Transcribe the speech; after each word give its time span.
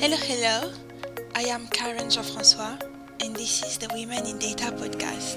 Hello, 0.00 0.16
hello. 0.16 0.72
I 1.34 1.42
am 1.42 1.66
Karen 1.66 2.08
Jean 2.08 2.24
Francois, 2.24 2.78
and 3.20 3.36
this 3.36 3.62
is 3.62 3.76
the 3.76 3.86
Women 3.92 4.24
in 4.24 4.38
Data 4.38 4.72
podcast. 4.72 5.36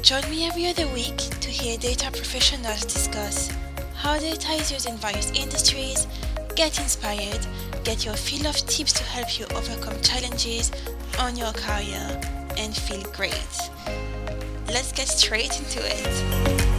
Join 0.00 0.30
me 0.30 0.46
every 0.46 0.64
other 0.68 0.86
week 0.94 1.18
to 1.18 1.50
hear 1.50 1.76
data 1.76 2.10
professionals 2.10 2.86
discuss 2.86 3.52
how 3.94 4.18
data 4.18 4.52
is 4.52 4.72
used 4.72 4.88
in 4.88 4.96
various 4.96 5.32
industries, 5.32 6.06
get 6.56 6.80
inspired, 6.80 7.46
get 7.84 8.06
your 8.06 8.14
fill 8.14 8.46
of 8.46 8.56
tips 8.56 8.94
to 8.94 9.04
help 9.04 9.38
you 9.38 9.44
overcome 9.54 10.00
challenges 10.00 10.72
on 11.18 11.36
your 11.36 11.52
career, 11.52 12.20
and 12.56 12.74
feel 12.74 13.02
great. 13.12 13.58
Let's 14.68 14.92
get 14.92 15.08
straight 15.08 15.58
into 15.60 15.80
it. 15.82 16.73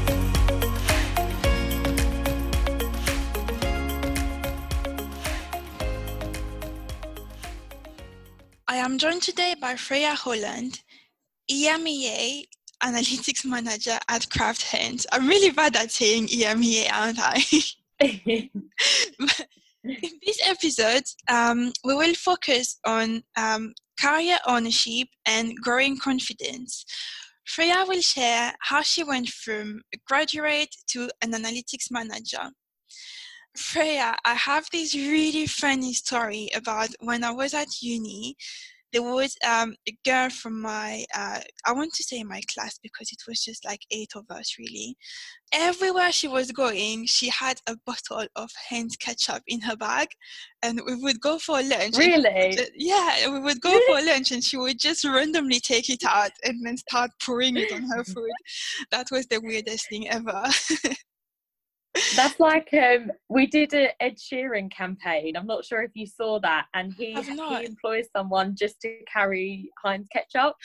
I 8.96 8.98
am 8.98 9.12
joined 9.12 9.24
today 9.24 9.56
by 9.60 9.76
Freya 9.76 10.16
Holland, 10.16 10.82
EMEA 11.52 12.46
Analytics 12.82 13.44
Manager 13.44 14.00
at 14.08 14.30
Kraft 14.30 14.72
Heinz. 14.72 15.06
I'm 15.12 15.28
really 15.28 15.52
bad 15.52 15.76
at 15.76 15.92
saying 15.92 16.28
EMEA, 16.28 16.90
aren't 16.94 17.20
I? 17.20 17.44
In 18.00 18.50
this 20.26 20.40
episode, 20.48 21.04
um, 21.30 21.74
we 21.84 21.94
will 21.94 22.14
focus 22.14 22.80
on 22.86 23.22
um, 23.36 23.74
career 24.00 24.38
ownership 24.48 25.10
and 25.26 25.58
growing 25.58 26.00
confidence. 26.00 26.86
Freya 27.46 27.84
will 27.86 28.00
share 28.00 28.54
how 28.62 28.82
she 28.82 29.04
went 29.04 29.28
from 29.28 29.82
a 29.94 29.98
graduate 30.08 30.74
to 30.92 31.10
an 31.22 31.34
analytics 31.34 31.92
manager. 31.92 32.50
Freya, 33.58 34.16
I 34.24 34.36
have 34.36 34.70
this 34.72 34.96
really 34.96 35.48
funny 35.48 35.94
story 35.94 36.50
about 36.56 36.90
when 37.02 37.26
I 37.26 37.32
was 37.32 37.54
at 37.54 37.82
uni. 37.82 38.38
There 38.96 39.04
was 39.04 39.36
um, 39.46 39.76
a 39.90 39.98
girl 40.06 40.30
from 40.30 40.62
my, 40.62 41.04
uh, 41.14 41.42
I 41.66 41.74
want 41.74 41.92
to 41.96 42.04
say 42.04 42.24
my 42.24 42.40
class 42.54 42.80
because 42.82 43.12
it 43.12 43.28
was 43.28 43.44
just 43.44 43.66
like 43.66 43.82
eight 43.92 44.12
of 44.16 44.24
us 44.30 44.56
really. 44.58 44.96
Everywhere 45.52 46.14
she 46.14 46.30
was 46.30 46.54
going, 46.54 47.06
she 47.06 47.28
had 47.28 47.60
a 47.68 47.76
bottle 47.86 48.26
of 48.38 48.50
Heinz 48.70 48.96
ketchup 48.96 49.44
in 49.48 49.60
her 49.62 49.76
bag, 49.76 50.08
and 50.64 50.80
we 50.86 50.96
would 50.96 51.20
go 51.20 51.38
for 51.40 51.62
lunch. 51.62 51.98
Really? 51.98 52.54
Just, 52.56 52.72
yeah, 52.78 53.30
we 53.30 53.42
would 53.42 53.60
go 53.60 53.74
really? 53.74 54.02
for 54.02 54.14
lunch, 54.14 54.32
and 54.32 54.42
she 54.42 54.56
would 54.56 54.80
just 54.80 55.04
randomly 55.04 55.60
take 55.60 55.90
it 55.90 56.06
out 56.08 56.32
and 56.46 56.66
then 56.66 56.78
start 56.78 57.12
pouring 57.22 57.58
it 57.58 57.74
on 57.74 57.84
her 57.84 58.04
food. 58.06 58.32
That 58.92 59.08
was 59.12 59.28
the 59.28 59.42
weirdest 59.42 59.90
thing 59.90 60.08
ever. 60.08 60.46
That's 62.16 62.40
like 62.40 62.70
um, 62.74 63.12
we 63.30 63.48
did 63.48 63.74
an 63.74 63.90
Ed 64.00 64.18
Sheeran 64.18 64.72
campaign. 64.72 65.38
I'm 65.38 65.48
not 65.48 65.64
sure 65.64 65.82
if 65.82 65.92
you 65.94 66.06
saw 66.06 66.40
that, 66.40 66.66
and 66.74 66.94
he 66.94 67.14
he 67.14 67.66
employs 67.66 68.08
someone 68.12 68.56
just 68.56 68.82
to 68.82 68.98
carry 69.12 69.72
Heinz 69.82 70.08
ketchup, 70.12 70.56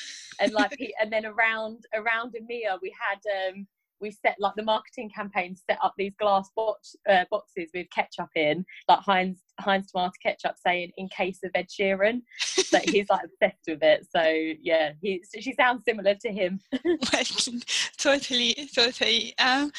and 0.41 0.53
like 0.53 0.75
he, 0.79 0.95
and 1.01 1.13
then 1.13 1.27
around 1.27 1.85
around 1.95 2.35
EMEA 2.35 2.79
we 2.83 2.93
had 2.99 3.51
um, 3.51 3.67
we 4.01 4.11
set 4.11 4.37
like 4.39 4.55
the 4.57 4.63
marketing 4.63 5.11
campaign 5.15 5.57
set 5.69 5.79
up 5.83 5.95
these 5.97 6.13
glass 6.19 6.51
box, 6.57 6.97
uh, 7.09 7.25
boxes 7.31 7.71
with 7.75 7.87
ketchup 7.91 8.29
in, 8.35 8.65
like 8.89 9.01
Heinz 9.01 9.43
Heinz 9.61 9.91
tomato 9.91 10.13
ketchup, 10.23 10.57
saying 10.65 10.93
in 10.97 11.09
case 11.09 11.41
of 11.45 11.51
Ed 11.55 11.69
Sheeran, 11.69 12.23
that 12.73 12.89
he's 12.89 13.09
like 13.11 13.25
obsessed 13.25 13.65
with 13.67 13.83
it. 13.83 14.07
So 14.15 14.23
yeah, 14.63 14.93
he 15.01 15.23
she 15.39 15.53
sounds 15.55 15.85
similar 15.87 16.15
to 16.15 16.33
him. 16.33 16.61
totally, 17.99 18.69
totally. 18.75 19.35
Um, 19.39 19.73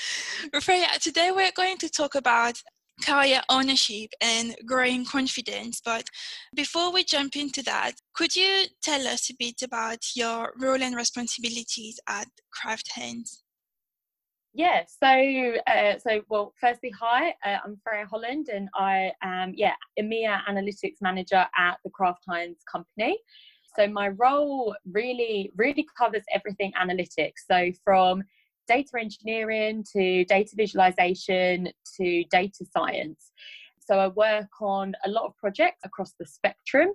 today 1.02 1.31
we're 1.31 1.52
going 1.56 1.78
to 1.78 1.89
talk 1.89 2.16
about 2.16 2.61
career 3.02 3.41
ownership 3.50 4.11
and 4.22 4.56
growing 4.66 5.06
confidence. 5.06 5.81
But 5.83 6.08
before 6.56 6.94
we 6.94 7.03
jump 7.03 7.35
into 7.35 7.63
that, 7.63 7.94
could 8.13 8.35
you 8.35 8.66
tell 8.81 9.07
us 9.07 9.29
a 9.29 9.35
bit 9.38 9.62
about 9.63 10.00
your 10.16 10.53
role 10.59 10.81
and 10.81 10.96
responsibilities 10.96 12.00
at 12.07 12.28
Kraft 12.51 12.91
Heinz? 12.96 13.44
Yeah, 14.53 14.84
so 14.85 15.56
uh, 15.66 15.97
so 15.97 16.22
well, 16.28 16.53
firstly, 16.59 16.91
hi, 17.00 17.29
uh, 17.45 17.59
I'm 17.63 17.79
Freya 17.85 18.06
Holland, 18.06 18.50
and 18.53 18.67
I 18.75 19.13
am 19.23 19.53
yeah 19.56 19.75
EMEA 19.97 20.41
Analytics 20.45 20.97
Manager 21.00 21.45
at 21.57 21.78
the 21.85 21.89
Kraft 21.89 22.23
Heinz 22.28 22.57
company. 22.69 23.17
So 23.78 23.88
my 23.88 24.09
role 24.09 24.75
really 24.91 25.53
really 25.56 25.88
covers 25.97 26.23
everything 26.34 26.73
analytics. 26.81 27.45
So 27.50 27.72
from 27.85 28.23
data 28.67 28.90
engineering 29.00 29.85
to 29.94 30.25
data 30.25 30.51
visualization 30.57 31.69
to 31.97 32.23
data 32.25 32.66
science. 32.75 33.31
So 33.79 34.00
I 34.00 34.07
work 34.09 34.50
on 34.61 34.94
a 35.06 35.09
lot 35.09 35.28
of 35.28 35.38
projects 35.38 35.79
across 35.85 36.13
the 36.19 36.25
spectrum. 36.25 36.90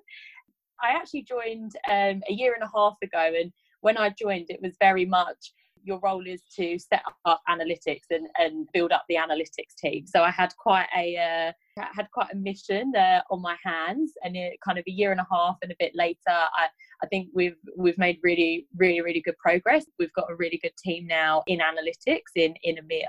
I 0.83 0.91
actually 0.91 1.22
joined 1.22 1.72
um, 1.91 2.21
a 2.28 2.33
year 2.34 2.53
and 2.53 2.62
a 2.62 2.71
half 2.75 2.97
ago, 3.03 3.33
and 3.34 3.50
when 3.81 3.97
I 3.97 4.11
joined, 4.11 4.50
it 4.50 4.61
was 4.61 4.77
very 4.78 5.06
much 5.06 5.55
your 5.87 6.01
role 6.03 6.27
is 6.27 6.43
to 6.57 6.79
set 6.79 7.03
up 7.25 7.41
analytics 7.49 8.07
and, 8.11 8.27
and 8.39 8.69
build 8.73 8.93
up 8.93 9.05
the 9.09 9.15
analytics 9.15 9.75
team. 9.79 10.07
So 10.07 10.23
I 10.23 10.31
had 10.31 10.55
quite 10.57 10.89
a 10.97 11.17
uh, 11.17 11.83
had 11.95 12.11
quite 12.13 12.29
a 12.33 12.37
mission 12.37 12.93
uh, 12.97 13.21
on 13.31 13.41
my 13.41 13.57
hands, 13.65 14.13
and 14.25 14.37
it, 14.37 14.59
kind 14.65 14.79
of 14.79 14.85
a 14.87 14.91
year 14.91 15.13
and 15.13 15.21
a 15.21 15.27
half 15.31 15.57
and 15.63 15.71
a 15.71 15.77
bit 15.79 15.93
later, 15.95 16.17
I 16.27 16.67
I 17.03 17.07
think 17.07 17.29
we've 17.33 17.57
we've 17.77 17.99
made 17.99 18.19
really 18.23 18.67
really 18.77 19.01
really 19.01 19.23
good 19.23 19.39
progress. 19.39 19.87
We've 19.99 20.13
got 20.15 20.31
a 20.31 20.35
really 20.35 20.59
good 20.63 20.77
team 20.83 21.07
now 21.07 21.45
in 21.47 21.61
analytics 21.61 22.33
in 22.35 22.55
in 22.65 22.77
EMEA. 22.77 23.05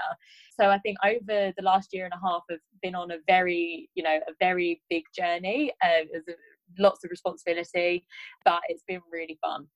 So 0.59 0.69
I 0.69 0.79
think 0.79 0.97
over 1.03 1.53
the 1.55 1.63
last 1.63 1.89
year 1.93 2.05
and 2.05 2.13
a 2.13 2.27
half, 2.27 2.43
I've 2.51 2.59
been 2.81 2.95
on 2.95 3.11
a 3.11 3.17
very 3.27 3.89
you 3.95 4.03
know 4.03 4.19
a 4.27 4.33
very 4.39 4.81
big 4.89 5.03
journey. 5.17 5.71
Uh, 5.83 6.19
lots 6.77 7.03
of 7.03 7.09
responsibility, 7.09 8.05
but 8.43 8.59
it's 8.67 8.83
been 8.87 9.01
really 9.11 9.39
fun 9.41 9.67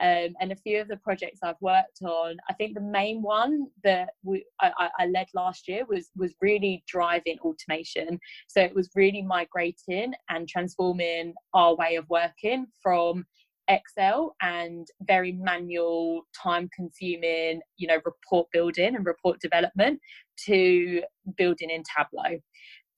um, 0.00 0.34
and 0.40 0.52
a 0.52 0.56
few 0.56 0.80
of 0.80 0.88
the 0.88 0.96
projects 0.98 1.40
I've 1.42 1.60
worked 1.60 2.02
on. 2.02 2.36
I 2.48 2.52
think 2.54 2.74
the 2.74 2.80
main 2.80 3.22
one 3.22 3.66
that 3.84 4.10
we, 4.22 4.44
I, 4.60 4.90
I, 4.98 5.06
led 5.06 5.26
last 5.34 5.68
year 5.68 5.84
was 5.88 6.10
was 6.16 6.34
really 6.40 6.84
driving 6.86 7.38
automation. 7.40 8.18
So 8.46 8.60
it 8.60 8.74
was 8.74 8.90
really 8.94 9.22
migrating 9.22 10.14
and 10.28 10.48
transforming 10.48 11.34
our 11.54 11.74
way 11.74 11.96
of 11.96 12.08
working 12.08 12.66
from 12.82 13.24
Excel 13.68 14.34
and 14.40 14.86
very 15.02 15.32
manual, 15.32 16.22
time 16.40 16.70
consuming, 16.74 17.60
you 17.76 17.86
know, 17.86 17.98
report 18.04 18.48
building 18.52 18.96
and 18.96 19.04
report 19.04 19.40
development 19.40 20.00
to 20.46 21.02
building 21.36 21.70
in 21.70 21.82
Tableau 21.82 22.38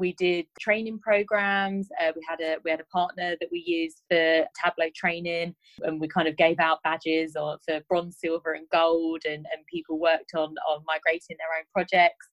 we 0.00 0.14
did 0.14 0.46
training 0.58 0.98
programs 0.98 1.88
uh, 2.00 2.10
we 2.16 2.22
had 2.28 2.40
a 2.40 2.56
we 2.64 2.70
had 2.70 2.80
a 2.80 2.84
partner 2.84 3.36
that 3.38 3.48
we 3.52 3.62
used 3.66 4.02
for 4.10 4.44
tableau 4.62 4.88
training 4.96 5.54
and 5.82 6.00
we 6.00 6.08
kind 6.08 6.26
of 6.26 6.36
gave 6.36 6.58
out 6.58 6.82
badges 6.82 7.36
or 7.36 7.58
for 7.64 7.80
bronze 7.88 8.16
silver 8.18 8.52
and 8.52 8.66
gold 8.72 9.20
and, 9.24 9.46
and 9.52 9.64
people 9.72 10.00
worked 10.00 10.34
on 10.34 10.54
on 10.68 10.82
migrating 10.86 11.36
their 11.38 11.58
own 11.58 11.64
projects 11.72 12.26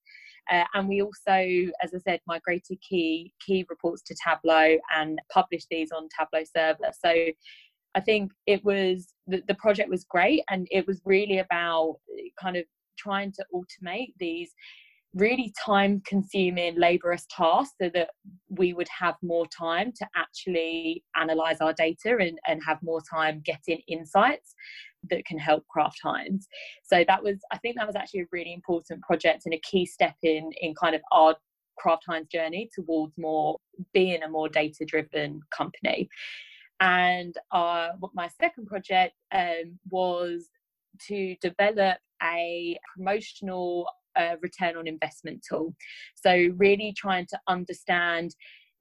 uh, 0.49 0.63
and 0.75 0.87
we 0.87 1.01
also, 1.01 1.71
as 1.83 1.93
I 1.93 1.97
said, 1.99 2.21
migrated 2.25 2.79
key 2.81 3.33
key 3.45 3.65
reports 3.69 4.01
to 4.03 4.15
Tableau 4.15 4.77
and 4.95 5.19
published 5.29 5.67
these 5.69 5.91
on 5.91 6.07
Tableau 6.17 6.45
server. 6.45 6.91
So 6.97 7.13
I 7.95 7.99
think 7.99 8.31
it 8.45 8.63
was 8.63 9.13
the, 9.25 9.43
the 9.47 9.55
project 9.55 9.89
was 9.89 10.05
great, 10.05 10.43
and 10.49 10.67
it 10.71 10.87
was 10.87 11.01
really 11.03 11.39
about 11.39 11.97
kind 12.41 12.55
of 12.55 12.63
trying 12.97 13.31
to 13.33 13.45
automate 13.53 14.13
these 14.19 14.53
really 15.17 15.53
time 15.65 16.01
consuming 16.05 16.79
laborious 16.79 17.25
tasks 17.29 17.75
so 17.81 17.89
that 17.93 18.09
we 18.49 18.73
would 18.73 18.87
have 18.87 19.15
more 19.21 19.45
time 19.47 19.91
to 19.93 20.07
actually 20.15 21.03
analyze 21.15 21.57
our 21.59 21.73
data 21.73 22.17
and, 22.19 22.37
and 22.47 22.61
have 22.65 22.77
more 22.81 23.01
time 23.09 23.41
getting 23.43 23.81
insights 23.87 24.53
that 25.09 25.25
can 25.25 25.37
help 25.37 25.65
Kraft 25.67 25.99
Heinz. 26.03 26.47
So 26.83 27.03
that 27.07 27.23
was 27.23 27.37
I 27.51 27.57
think 27.57 27.75
that 27.77 27.87
was 27.87 27.95
actually 27.95 28.21
a 28.21 28.27
really 28.31 28.53
important 28.53 29.01
project 29.01 29.43
and 29.45 29.53
a 29.53 29.61
key 29.69 29.85
step 29.85 30.15
in 30.23 30.51
in 30.61 30.73
kind 30.75 30.95
of 30.95 31.01
our 31.11 31.35
Kraft 31.77 32.03
Heinz 32.07 32.27
journey 32.27 32.69
towards 32.73 33.13
more 33.17 33.57
being 33.93 34.23
a 34.23 34.29
more 34.29 34.49
data 34.49 34.85
driven 34.85 35.41
company. 35.55 36.09
And 36.79 37.35
uh, 37.51 37.89
my 38.13 38.29
second 38.39 38.67
project 38.67 39.13
um, 39.33 39.79
was 39.89 40.49
to 41.07 41.35
develop 41.41 41.97
a 42.23 42.77
promotional 42.95 43.87
a 44.17 44.35
return 44.41 44.77
on 44.77 44.87
investment 44.87 45.45
tool. 45.47 45.75
So, 46.15 46.49
really 46.57 46.93
trying 46.97 47.27
to 47.27 47.39
understand 47.47 48.35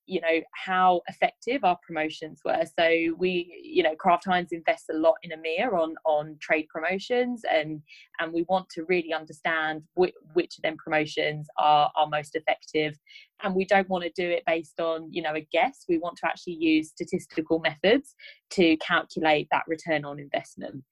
you 0.06 0.20
know 0.20 0.40
how 0.52 1.00
effective 1.08 1.64
our 1.64 1.76
promotions 1.84 2.40
were 2.44 2.62
so 2.78 3.14
we 3.18 3.60
you 3.62 3.82
know 3.82 3.94
kraft 3.96 4.24
heinz 4.24 4.52
invests 4.52 4.88
a 4.90 4.96
lot 4.96 5.14
in 5.22 5.30
EMEA 5.32 5.72
on 5.72 5.94
on 6.04 6.36
trade 6.40 6.66
promotions 6.68 7.42
and 7.50 7.82
and 8.20 8.32
we 8.32 8.44
want 8.48 8.68
to 8.70 8.84
really 8.84 9.12
understand 9.12 9.82
which, 9.94 10.14
which 10.34 10.56
of 10.56 10.62
them 10.62 10.76
promotions 10.76 11.48
are 11.58 11.90
are 11.96 12.08
most 12.08 12.36
effective 12.36 12.96
and 13.42 13.54
we 13.54 13.64
don't 13.64 13.88
want 13.88 14.04
to 14.04 14.10
do 14.14 14.28
it 14.28 14.42
based 14.46 14.80
on 14.80 15.08
you 15.12 15.22
know 15.22 15.34
a 15.34 15.46
guess 15.52 15.84
we 15.88 15.98
want 15.98 16.16
to 16.16 16.26
actually 16.26 16.54
use 16.54 16.90
statistical 16.90 17.58
methods 17.60 18.14
to 18.50 18.76
calculate 18.78 19.48
that 19.50 19.64
return 19.66 20.04
on 20.04 20.18
investment 20.18 20.82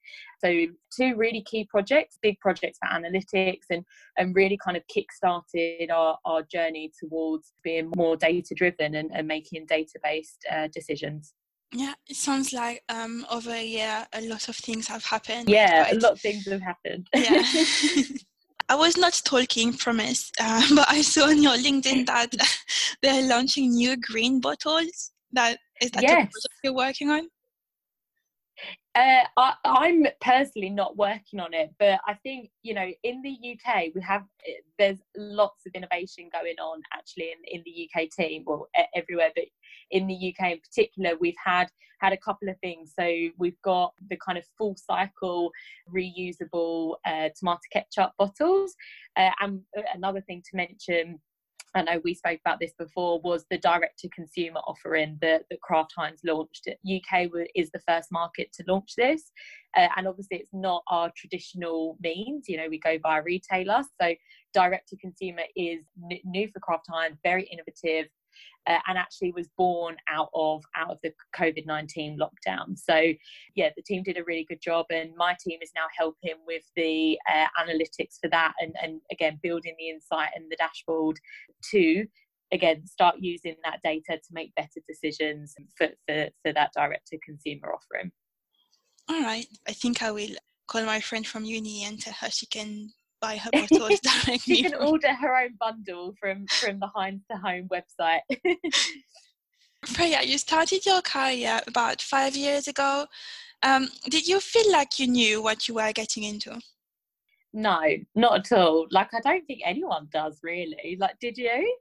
so 0.43 0.67
two 0.96 1.14
really 1.17 1.43
key 1.43 1.67
projects 1.70 2.19
big 2.23 2.38
projects 2.41 2.79
for 2.79 2.88
analytics 2.88 3.64
and 3.70 3.85
and 4.19 4.35
really 4.35 4.58
kind 4.64 4.76
of 4.76 4.87
kick-started 4.88 5.91
our, 5.91 6.19
our 6.25 6.43
journey 6.43 6.93
towards 6.99 7.52
being 7.62 7.91
more 7.96 8.17
data 8.17 8.55
driven 8.55 8.97
and, 8.97 9.11
and 9.14 9.26
making 9.26 9.64
data 9.67 9.99
based 10.02 10.44
uh, 10.50 10.69
decisions 10.73 11.35
yeah, 11.76 11.94
it 12.08 12.14
sounds 12.14 12.52
like 12.52 12.85
um, 12.88 13.26
over 13.32 13.50
a 13.50 13.64
year 13.64 14.06
a 14.12 14.20
lot 14.20 14.49
of 14.49 14.55
things 14.55 14.87
have 14.87 15.05
happened. 15.05 15.49
Yeah, 15.49 15.93
a 15.93 15.97
lot 15.97 16.12
of 16.12 16.20
things 16.20 16.47
have 16.47 16.61
happened. 16.61 17.08
Yeah. 17.12 17.43
I 18.69 18.75
was 18.75 18.96
not 18.96 19.14
stalking, 19.14 19.72
promise, 19.75 20.31
uh, 20.40 20.62
but 20.75 20.88
I 20.88 21.02
saw 21.02 21.26
on 21.26 21.43
your 21.43 21.56
LinkedIn 21.56 22.06
that 22.06 22.34
they're 23.02 23.28
launching 23.28 23.70
new 23.70 23.96
green 23.96 24.40
bottles. 24.40 25.12
That 25.32 25.58
is 25.81 25.90
that 25.93 26.02
yes. 26.02 26.32
you're 26.62 26.75
working 26.75 27.11
on? 27.11 27.28
Uh, 28.94 29.24
I, 29.36 29.88
am 29.88 30.06
personally 30.20 30.70
not 30.70 30.96
working 30.96 31.40
on 31.40 31.52
it, 31.52 31.70
but 31.80 31.98
I 32.06 32.14
think 32.22 32.50
you 32.62 32.74
know 32.74 32.88
in 33.02 33.22
the 33.22 33.36
UK 33.58 33.86
we 33.94 34.00
have 34.02 34.22
eh, 34.46 34.52
there's 34.78 34.98
lots 35.16 35.66
of 35.66 35.72
innovation 35.74 36.30
going 36.32 36.54
on 36.62 36.80
actually 36.92 37.32
in, 37.32 37.58
in 37.58 37.62
the 37.64 37.88
UK 37.88 38.08
team, 38.10 38.44
well 38.46 38.68
everywhere, 38.94 39.30
but 39.34 39.44
in 39.90 40.06
the 40.06 40.14
UK 40.14 40.52
in 40.52 40.60
particular 40.60 41.16
we've 41.20 41.34
had 41.44 41.66
had 42.00 42.12
a 42.12 42.18
couple 42.18 42.48
of 42.48 42.56
things. 42.60 42.92
So 42.98 43.04
we've 43.36 43.60
got 43.64 43.92
the 44.10 44.18
kind 44.24 44.38
of 44.38 44.44
full 44.56 44.76
cycle 44.76 45.50
reusable 45.92 46.94
uh, 47.04 47.30
tomato 47.36 47.60
ketchup 47.72 48.12
bottles, 48.16 48.74
uh, 49.16 49.30
and 49.40 49.60
uh, 49.76 49.82
another 49.94 50.20
thing 50.20 50.42
to 50.50 50.56
mention 50.56 51.18
I 51.75 51.82
know 51.82 52.00
we 52.05 52.15
spoke 52.15 52.41
about 52.44 52.61
this 52.61 52.73
before, 52.79 53.21
was 53.21 53.44
the 53.50 53.59
direct 53.59 53.99
to 54.00 54.09
consumer 54.11 54.61
offering 54.67 55.19
that, 55.21 55.44
that 55.50 55.61
Kraft 55.61 55.93
Heinz 55.97 56.21
launched. 56.25 56.69
UK 56.69 57.29
is 57.55 57.71
the 57.73 57.82
first 57.87 58.12
market 58.12 58.53
to 58.55 58.65
launch 58.69 58.94
this. 58.97 59.32
Uh, 59.76 59.88
and 59.97 60.06
obviously, 60.06 60.38
it's 60.38 60.53
not 60.53 60.85
our 60.88 61.11
traditional 61.17 61.97
means. 62.00 62.49
You 62.49 62.59
know, 62.59 62.69
we 62.69 62.79
go 62.79 62.99
by 63.03 63.19
a 63.19 63.23
retailer. 63.23 63.82
So, 64.00 64.15
direct 64.53 64.88
to 64.91 64.97
consumer 64.99 65.43
is 65.56 65.81
new 66.25 66.49
for 66.53 66.61
Kraft 66.61 66.87
Heinz, 66.88 67.19
very 67.25 67.44
innovative, 67.44 68.09
uh, 68.66 68.78
and 68.86 68.98
actually 68.98 69.32
was 69.32 69.48
born 69.56 69.96
out 70.08 70.31
of 70.34 70.62
out 70.76 70.90
of 70.90 70.98
the 71.02 71.12
COVID 71.36 71.66
nineteen 71.66 72.19
lockdown. 72.19 72.78
So 72.78 73.12
yeah, 73.54 73.70
the 73.76 73.82
team 73.82 74.02
did 74.02 74.19
a 74.19 74.25
really 74.25 74.46
good 74.48 74.60
job, 74.60 74.86
and 74.90 75.14
my 75.16 75.36
team 75.44 75.58
is 75.62 75.72
now 75.75 75.86
helping 75.96 76.36
with 76.46 76.62
the 76.76 77.19
uh, 77.32 77.46
analytics 77.62 78.19
for 78.20 78.28
that, 78.31 78.52
and 78.60 78.75
and 78.82 79.00
again 79.10 79.38
building 79.42 79.75
the 79.78 79.90
insight 79.90 80.31
and 80.34 80.50
the 80.50 80.56
dashboard 80.56 81.19
to 81.70 82.06
again 82.52 82.86
start 82.86 83.16
using 83.19 83.56
that 83.64 83.81
data 83.82 84.12
to 84.12 84.32
make 84.32 84.54
better 84.54 84.80
decisions 84.88 85.54
for 85.76 85.88
for, 86.06 86.28
for 86.42 86.52
that 86.52 86.72
direct 86.75 87.06
to 87.08 87.19
consumer 87.19 87.72
offering. 87.72 88.10
All 89.08 89.22
right, 89.22 89.46
I 89.69 89.72
think 89.72 90.02
I 90.02 90.10
will 90.10 90.34
call 90.66 90.84
my 90.84 91.00
friend 91.00 91.26
from 91.26 91.44
uni 91.44 91.84
and 91.84 92.00
tell 92.00 92.14
her 92.14 92.30
she 92.30 92.46
can 92.46 92.90
buy 93.25 93.37
her 93.37 93.50
bottles 93.53 94.00
directly. 94.00 94.56
she 94.56 94.62
can 94.62 94.75
order 94.75 95.12
her 95.15 95.37
own 95.37 95.55
bundle 95.59 96.15
from 96.21 96.47
from 96.61 96.79
behind 96.79 97.21
the 97.31 97.37
Heinz 97.37 97.65
to 97.65 97.69
Home 97.69 97.69
website. 97.69 98.21
Freya, 99.87 100.23
you 100.23 100.38
started 100.38 100.87
your 100.87 101.03
career 101.03 101.61
about 101.67 102.00
five 102.00 102.35
years 102.35 102.69
ago. 102.69 103.06
Um, 103.62 103.88
did 104.09 104.26
you 104.26 104.41
feel 104.41 104.71
like 104.73 104.99
you 104.99 105.06
knew 105.06 105.43
what 105.43 105.69
you 105.69 105.75
were 105.75 105.93
getting 105.93 106.25
into? 106.25 106.59
No, 107.53 107.81
not 108.15 108.53
at 108.53 108.59
all. 108.59 108.87
Like 108.91 109.12
I 109.15 109.21
don't 109.21 109.47
think 109.47 109.61
anyone 109.65 110.09
does 110.12 110.41
really. 110.43 110.97
Like, 110.99 111.19
did 111.21 111.38
you? 111.38 111.76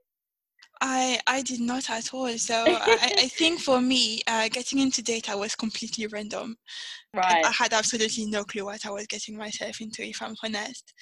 I 0.80 1.18
I 1.26 1.42
did 1.42 1.60
not 1.60 1.88
at 1.90 2.12
all. 2.12 2.36
So 2.38 2.54
I, 2.68 3.12
I 3.18 3.28
think 3.28 3.60
for 3.60 3.80
me, 3.80 4.22
uh, 4.26 4.48
getting 4.48 4.78
into 4.78 5.02
data 5.02 5.36
was 5.36 5.54
completely 5.54 6.06
random. 6.06 6.56
Right. 7.14 7.44
I 7.44 7.50
had 7.50 7.72
absolutely 7.72 8.26
no 8.26 8.44
clue 8.44 8.66
what 8.66 8.84
I 8.86 8.90
was 8.90 9.06
getting 9.06 9.36
myself 9.36 9.80
into, 9.80 10.02
if 10.04 10.20
I'm 10.20 10.36
honest. 10.42 10.92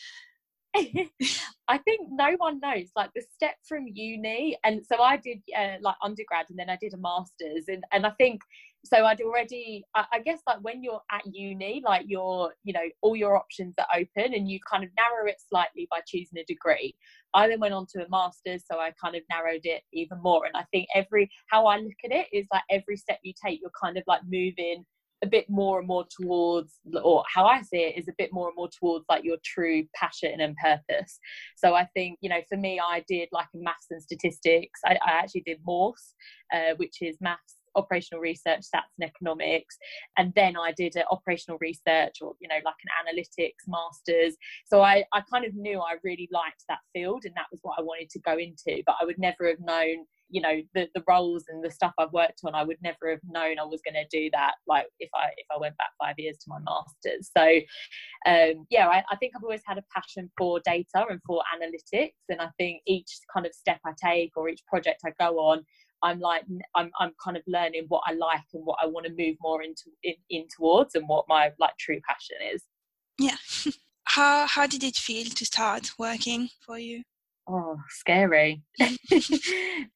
I 0.74 1.78
think 1.78 2.08
no 2.10 2.32
one 2.38 2.58
knows 2.60 2.88
like 2.96 3.10
the 3.14 3.22
step 3.34 3.56
from 3.68 3.86
uni, 3.92 4.56
and 4.64 4.84
so 4.84 5.02
I 5.02 5.18
did 5.18 5.42
uh, 5.58 5.76
like 5.82 5.96
undergrad, 6.02 6.46
and 6.48 6.58
then 6.58 6.70
I 6.70 6.76
did 6.80 6.94
a 6.94 6.96
master's, 6.96 7.68
and 7.68 7.84
and 7.92 8.06
I 8.06 8.10
think 8.18 8.40
so 8.84 9.04
I'd 9.04 9.20
already 9.20 9.84
I, 9.94 10.06
I 10.14 10.18
guess 10.20 10.40
like 10.46 10.58
when 10.62 10.82
you're 10.82 11.02
at 11.10 11.22
uni, 11.26 11.82
like 11.84 12.04
you're 12.08 12.52
you 12.64 12.72
know 12.72 12.84
all 13.02 13.16
your 13.16 13.36
options 13.36 13.74
are 13.78 13.86
open, 13.94 14.34
and 14.34 14.50
you 14.50 14.60
kind 14.70 14.82
of 14.82 14.90
narrow 14.96 15.28
it 15.28 15.36
slightly 15.46 15.86
by 15.90 16.00
choosing 16.06 16.38
a 16.38 16.44
degree. 16.44 16.94
I 17.34 17.48
then 17.48 17.60
went 17.60 17.74
on 17.74 17.86
to 17.94 18.04
a 18.04 18.08
master's, 18.08 18.64
so 18.70 18.78
I 18.78 18.92
kind 19.02 19.14
of 19.14 19.22
narrowed 19.30 19.64
it 19.64 19.82
even 19.92 20.22
more. 20.22 20.46
And 20.46 20.56
I 20.56 20.64
think 20.72 20.88
every 20.94 21.30
how 21.50 21.66
I 21.66 21.78
look 21.78 21.92
at 22.04 22.12
it 22.12 22.28
is 22.32 22.46
like 22.50 22.64
every 22.70 22.96
step 22.96 23.18
you 23.22 23.34
take, 23.44 23.60
you're 23.60 23.70
kind 23.80 23.98
of 23.98 24.04
like 24.06 24.22
moving 24.24 24.86
a 25.22 25.26
bit 25.26 25.48
more 25.48 25.78
and 25.78 25.88
more 25.88 26.04
towards 26.20 26.80
or 27.02 27.22
how 27.32 27.44
i 27.44 27.62
see 27.62 27.78
it 27.78 27.98
is 27.98 28.08
a 28.08 28.14
bit 28.18 28.32
more 28.32 28.48
and 28.48 28.56
more 28.56 28.68
towards 28.68 29.04
like 29.08 29.24
your 29.24 29.36
true 29.44 29.84
passion 29.94 30.40
and 30.40 30.56
purpose. 30.56 31.18
So 31.56 31.74
i 31.74 31.86
think 31.94 32.18
you 32.20 32.28
know 32.28 32.40
for 32.48 32.56
me 32.58 32.80
i 32.80 33.04
did 33.08 33.28
like 33.32 33.46
a 33.54 33.58
maths 33.58 33.86
and 33.90 34.02
statistics. 34.02 34.80
I, 34.84 34.98
I 35.04 35.12
actually 35.12 35.42
did 35.42 35.58
MORSE 35.66 36.14
uh, 36.52 36.74
which 36.76 36.96
is 37.00 37.16
maths 37.20 37.56
operational 37.74 38.20
research 38.20 38.60
stats 38.60 38.92
and 38.98 39.08
economics. 39.08 39.78
And 40.18 40.32
then 40.34 40.56
i 40.56 40.72
did 40.72 40.96
an 40.96 41.04
operational 41.10 41.58
research 41.60 42.16
or 42.20 42.34
you 42.40 42.48
know 42.48 42.60
like 42.64 42.74
an 42.84 42.92
analytics 43.00 43.64
masters. 43.68 44.36
So 44.66 44.82
I, 44.82 45.04
I 45.12 45.22
kind 45.32 45.44
of 45.44 45.54
knew 45.54 45.80
i 45.80 45.94
really 46.02 46.28
liked 46.32 46.64
that 46.68 46.80
field 46.92 47.22
and 47.24 47.34
that 47.36 47.46
was 47.50 47.60
what 47.62 47.78
i 47.78 47.82
wanted 47.82 48.10
to 48.10 48.20
go 48.20 48.36
into 48.36 48.82
but 48.86 48.96
i 49.00 49.04
would 49.04 49.18
never 49.18 49.46
have 49.48 49.60
known 49.60 50.04
you 50.32 50.40
know 50.40 50.60
the 50.74 50.88
the 50.94 51.04
roles 51.06 51.44
and 51.48 51.62
the 51.62 51.70
stuff 51.70 51.92
I've 51.98 52.12
worked 52.12 52.40
on, 52.44 52.54
I 52.54 52.64
would 52.64 52.78
never 52.82 53.10
have 53.10 53.20
known 53.28 53.58
I 53.58 53.64
was 53.64 53.80
going 53.84 53.94
to 53.94 54.06
do 54.10 54.30
that. 54.32 54.54
Like 54.66 54.86
if 54.98 55.10
I 55.14 55.26
if 55.36 55.46
I 55.54 55.60
went 55.60 55.76
back 55.76 55.90
five 56.00 56.14
years 56.18 56.38
to 56.38 56.44
my 56.48 56.58
masters. 56.58 57.30
So 57.36 57.44
um, 58.26 58.66
yeah, 58.70 58.88
I, 58.88 59.04
I 59.10 59.16
think 59.16 59.34
I've 59.36 59.44
always 59.44 59.62
had 59.66 59.78
a 59.78 59.84
passion 59.94 60.30
for 60.38 60.60
data 60.64 61.04
and 61.08 61.20
for 61.26 61.42
analytics, 61.54 62.14
and 62.30 62.40
I 62.40 62.48
think 62.58 62.80
each 62.86 63.10
kind 63.32 63.46
of 63.46 63.54
step 63.54 63.78
I 63.86 63.92
take 64.02 64.32
or 64.36 64.48
each 64.48 64.64
project 64.66 65.02
I 65.06 65.10
go 65.20 65.38
on. 65.38 65.64
I'm 66.02 66.18
like 66.18 66.44
I'm 66.74 66.90
I'm 66.98 67.12
kind 67.22 67.36
of 67.36 67.42
learning 67.46 67.84
what 67.88 68.02
I 68.06 68.14
like 68.14 68.42
and 68.54 68.64
what 68.64 68.78
I 68.82 68.86
want 68.86 69.06
to 69.06 69.12
move 69.16 69.36
more 69.40 69.62
into 69.62 69.84
in, 70.02 70.14
in 70.30 70.46
towards 70.56 70.94
and 70.94 71.06
what 71.06 71.26
my 71.28 71.52
like 71.60 71.76
true 71.78 72.00
passion 72.08 72.36
is. 72.52 72.64
Yeah. 73.18 73.36
how 74.04 74.46
how 74.46 74.66
did 74.66 74.82
it 74.82 74.96
feel 74.96 75.26
to 75.26 75.44
start 75.44 75.92
working 75.98 76.48
for 76.60 76.78
you? 76.78 77.02
Oh 77.48 77.76
scary. 77.88 78.62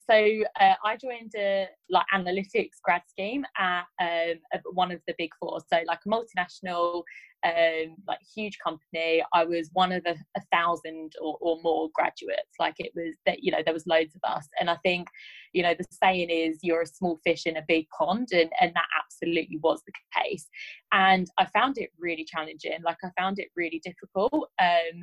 So 0.09 0.15
uh, 0.61 0.75
i 0.85 0.97
joined 0.97 1.33
a 1.37 1.67
like 1.91 2.07
analytics 2.15 2.81
grad 2.85 3.03
scheme 3.09 3.45
at 3.59 3.85
um, 4.01 4.63
one 4.73 4.93
of 4.93 5.01
the 5.09 5.15
big 5.19 5.31
four 5.41 5.59
so 5.69 5.81
like 5.87 5.99
a 6.07 6.09
multinational 6.09 7.03
um, 7.45 7.97
like 8.09 8.19
huge 8.35 8.59
company. 8.65 9.23
I 9.33 9.45
was 9.45 9.71
one 9.73 9.93
of 9.93 10.03
a, 10.07 10.17
a 10.37 10.41
thousand 10.53 11.13
or, 11.21 11.37
or, 11.41 11.61
more 11.63 11.89
graduates 11.95 12.53
like 12.59 12.75
it 12.79 12.93
was 12.95 13.15
that 13.25 13.43
you 13.43 13.51
know 13.51 13.59
there 13.65 13.75
was 13.75 13.87
loads 13.87 14.15
of 14.15 14.21
us 14.25 14.47
and 14.61 14.69
i 14.69 14.77
think 14.85 15.09
you 15.53 15.63
know 15.63 15.75
the 15.75 15.85
saying 15.91 16.29
is 16.29 16.59
you're 16.63 16.83
a 16.83 16.87
small 16.87 17.19
fish 17.25 17.47
in 17.47 17.57
a 17.57 17.65
big 17.67 17.87
pond 17.99 18.29
and 18.33 18.51
and 18.61 18.73
that 18.75 18.87
absolutely 19.03 19.59
was 19.63 19.83
the 19.87 19.93
case. 20.23 20.47
And 20.93 21.27
i 21.39 21.47
found 21.47 21.79
it 21.79 21.91
really 21.99 22.25
challenging 22.25 22.79
like 22.85 22.99
i 23.03 23.09
found 23.19 23.39
it 23.39 23.49
really 23.57 23.81
difficult 23.83 24.51
um 24.61 25.03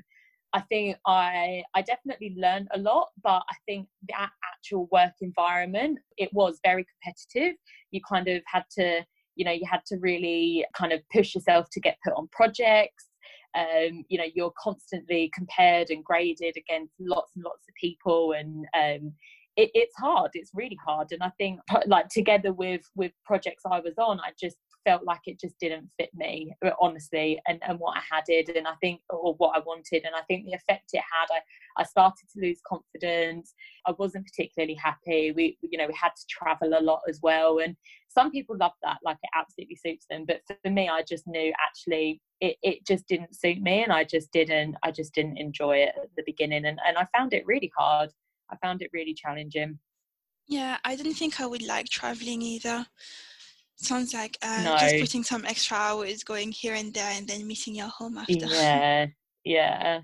I 0.54 0.62
think 0.62 0.98
I 1.06 1.64
I 1.74 1.82
definitely 1.82 2.36
learned 2.38 2.68
a 2.74 2.78
lot, 2.78 3.10
but 3.24 3.44
I 3.50 3.56
think 3.66 3.88
that 4.10 4.30
actual 4.54 4.88
work 4.92 5.14
environment 5.22 6.00
it 6.18 6.30
was 6.32 6.60
very 6.64 6.86
competitive. 6.94 7.58
You 7.92 8.02
kind 8.08 8.28
of 8.28 8.42
had 8.46 8.64
to, 8.78 9.04
you 9.36 9.46
know, 9.46 9.52
you 9.52 9.66
had 9.70 9.82
to 9.88 9.98
really 9.98 10.66
kind 10.76 10.94
of 10.94 11.02
push 11.12 11.34
yourself 11.34 11.68
to 11.72 11.80
get 11.80 11.98
put 12.04 12.14
on 12.14 12.28
projects. 12.32 13.08
Um, 13.58 14.04
you 14.10 14.18
know, 14.18 14.26
you're 14.34 14.54
constantly 14.60 15.32
compared 15.34 15.90
and 15.90 16.04
graded 16.04 16.56
against 16.58 16.94
lots 17.00 17.32
and 17.36 17.44
lots 17.44 17.64
of 17.68 17.76
people, 17.80 18.34
and 18.34 18.66
um, 18.76 19.14
it, 19.56 19.70
it's 19.74 19.96
hard. 19.98 20.32
It's 20.34 20.52
really 20.54 20.78
hard. 20.86 21.12
And 21.12 21.22
I 21.22 21.32
think, 21.38 21.60
like 21.88 22.10
together 22.10 22.54
with 22.54 22.82
with 22.96 23.12
projects 23.26 23.64
I 23.70 23.80
was 23.80 23.94
on, 23.98 24.20
I 24.20 24.32
just 24.40 24.58
felt 24.86 25.04
like 25.06 25.22
it 25.26 25.40
just 25.40 25.58
didn't 25.60 25.90
fit 25.98 26.10
me 26.14 26.54
uh, 26.66 26.72
honestly 26.80 27.40
and, 27.48 27.60
and 27.68 27.80
what 27.80 27.98
i 27.98 28.02
had 28.10 28.24
it 28.28 28.56
and 28.56 28.68
i 28.68 28.74
think 28.82 29.02
or 29.10 29.34
what 29.36 29.56
i 29.56 29.60
wanted 29.66 30.04
and 30.06 30.16
i 30.16 30.22
think 30.24 30.46
the 30.46 30.54
effect 30.54 30.90
it 30.94 31.02
had 31.12 31.34
i, 31.34 31.40
I 31.78 31.84
started 31.84 32.28
to 32.34 32.40
lose 32.42 32.60
confidence. 32.68 33.54
I 33.86 33.94
wasn't 33.98 34.26
particularly 34.26 34.76
happy. 34.76 35.32
We 35.32 35.58
you 35.62 35.78
know 35.78 35.88
we 35.88 35.96
had 36.00 36.16
to 36.16 36.26
travel 36.30 36.74
a 36.78 36.82
lot 36.82 37.02
as 37.08 37.20
well 37.22 37.60
and 37.60 37.76
some 38.08 38.32
people 38.32 38.56
love 38.58 38.74
that 38.84 38.98
like 39.04 39.18
it 39.24 39.30
absolutely 39.36 39.76
suits 39.76 40.06
them 40.10 40.26
but 40.28 40.42
for 40.46 40.70
me 40.70 40.88
i 40.88 41.02
just 41.02 41.26
knew 41.28 41.52
actually 41.62 42.22
it, 42.42 42.58
it 42.62 42.86
just 42.86 43.08
didn't 43.08 43.36
suit 43.36 43.60
me 43.62 43.84
and 43.84 43.92
i 43.92 44.04
just 44.04 44.32
didn't 44.32 44.76
i 44.84 44.92
just 44.92 45.14
didn't 45.14 45.38
enjoy 45.38 45.78
it 45.78 45.94
at 46.02 46.10
the 46.16 46.24
beginning 46.26 46.66
and, 46.66 46.80
and 46.86 46.98
i 46.98 47.08
found 47.16 47.34
it 47.34 47.46
really 47.46 47.72
hard. 47.78 48.12
I 48.52 48.58
found 48.58 48.82
it 48.82 48.92
really 48.94 49.14
challenging. 49.14 49.80
Yeah 50.48 50.78
i 50.84 50.96
didn't 50.96 51.16
think 51.16 51.40
i 51.40 51.46
would 51.46 51.64
like 51.64 51.88
traveling 51.90 52.42
either 52.42 52.86
Sounds 53.84 54.14
like 54.14 54.38
uh, 54.42 54.62
no. 54.64 54.78
just 54.78 55.00
putting 55.00 55.24
some 55.24 55.44
extra 55.46 55.76
hours 55.76 56.24
going 56.24 56.52
here 56.52 56.74
and 56.74 56.94
there 56.94 57.12
and 57.14 57.28
then 57.28 57.46
missing 57.48 57.76
your 57.76 57.90
home 57.90 58.18
after. 58.18 58.34
Yeah, 58.46 59.08
yeah. 59.44 60.00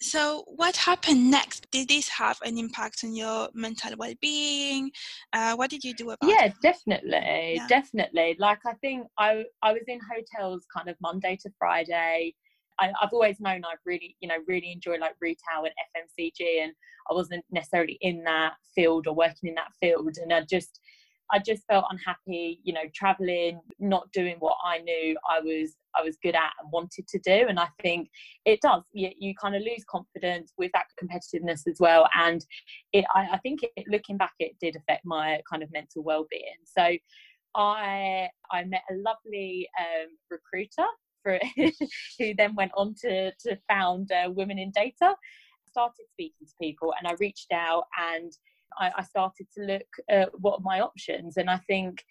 So, 0.00 0.44
what 0.46 0.76
happened 0.76 1.30
next? 1.30 1.70
Did 1.70 1.88
this 1.88 2.08
have 2.08 2.38
an 2.44 2.58
impact 2.58 3.02
on 3.04 3.14
your 3.14 3.48
mental 3.54 3.92
well-being? 3.96 4.90
Uh, 5.32 5.54
what 5.54 5.70
did 5.70 5.84
you 5.84 5.94
do 5.94 6.10
about 6.10 6.28
yeah, 6.28 6.46
it? 6.46 6.54
definitely, 6.60 7.54
yeah. 7.54 7.66
definitely. 7.66 8.36
Like 8.38 8.58
I 8.66 8.74
think 8.74 9.06
I 9.18 9.44
I 9.62 9.72
was 9.72 9.84
in 9.86 10.00
hotels 10.00 10.66
kind 10.74 10.88
of 10.88 10.96
Monday 11.00 11.38
to 11.42 11.50
Friday. 11.58 12.34
I, 12.80 12.86
have 13.00 13.12
always 13.12 13.38
known 13.38 13.64
I 13.64 13.74
really, 13.86 14.16
you 14.20 14.28
know, 14.28 14.38
really 14.48 14.72
enjoy 14.72 14.96
like 14.98 15.14
retail 15.20 15.64
and 15.64 15.72
FMCG, 15.96 16.64
and 16.64 16.72
I 17.10 17.14
wasn't 17.14 17.44
necessarily 17.50 17.96
in 18.00 18.24
that 18.24 18.54
field 18.74 19.06
or 19.06 19.14
working 19.14 19.50
in 19.50 19.54
that 19.54 19.72
field, 19.80 20.16
and 20.20 20.32
I 20.32 20.42
just 20.42 20.80
I 21.32 21.38
just 21.38 21.64
felt 21.66 21.86
unhappy, 21.90 22.60
you 22.62 22.74
know, 22.74 22.82
traveling, 22.94 23.60
not 23.78 24.10
doing 24.12 24.36
what 24.38 24.56
I 24.64 24.78
knew 24.78 25.16
I 25.28 25.40
was 25.40 25.74
I 25.94 26.02
was 26.02 26.16
good 26.22 26.34
at 26.34 26.52
and 26.60 26.70
wanted 26.72 27.08
to 27.08 27.18
do. 27.18 27.46
And 27.48 27.58
I 27.58 27.68
think 27.82 28.10
it 28.44 28.60
does. 28.60 28.82
You, 28.92 29.10
you 29.18 29.34
kind 29.34 29.54
of 29.56 29.62
lose 29.62 29.84
confidence 29.88 30.52
with 30.58 30.70
that 30.72 30.86
competitiveness 31.02 31.66
as 31.66 31.78
well. 31.80 32.08
And 32.18 32.44
it, 32.92 33.04
I, 33.14 33.28
I 33.32 33.38
think 33.38 33.60
it, 33.62 33.84
looking 33.88 34.16
back, 34.16 34.32
it 34.38 34.56
did 34.60 34.76
affect 34.76 35.04
my 35.04 35.40
kind 35.50 35.62
of 35.62 35.72
mental 35.72 36.02
well-being. 36.02 36.42
So 36.64 36.96
I 37.54 38.28
I 38.50 38.64
met 38.64 38.82
a 38.90 38.94
lovely 38.94 39.68
um, 39.78 40.08
recruiter 40.30 40.86
for 41.22 41.38
who 42.18 42.34
then 42.34 42.54
went 42.54 42.72
on 42.76 42.94
to 43.02 43.30
to 43.30 43.58
found 43.68 44.10
uh, 44.12 44.30
Women 44.30 44.58
in 44.58 44.70
Data. 44.70 45.14
Started 45.70 46.04
speaking 46.12 46.46
to 46.46 46.52
people, 46.60 46.92
and 46.98 47.08
I 47.08 47.14
reached 47.18 47.52
out 47.52 47.84
and 47.98 48.32
I, 48.78 48.90
I 48.98 49.02
started 49.02 49.46
to 49.56 49.64
look 49.64 49.88
at 50.08 50.30
what 50.40 50.58
are 50.58 50.62
my 50.62 50.80
options. 50.80 51.36
And 51.36 51.50
I 51.50 51.58
think 51.58 52.02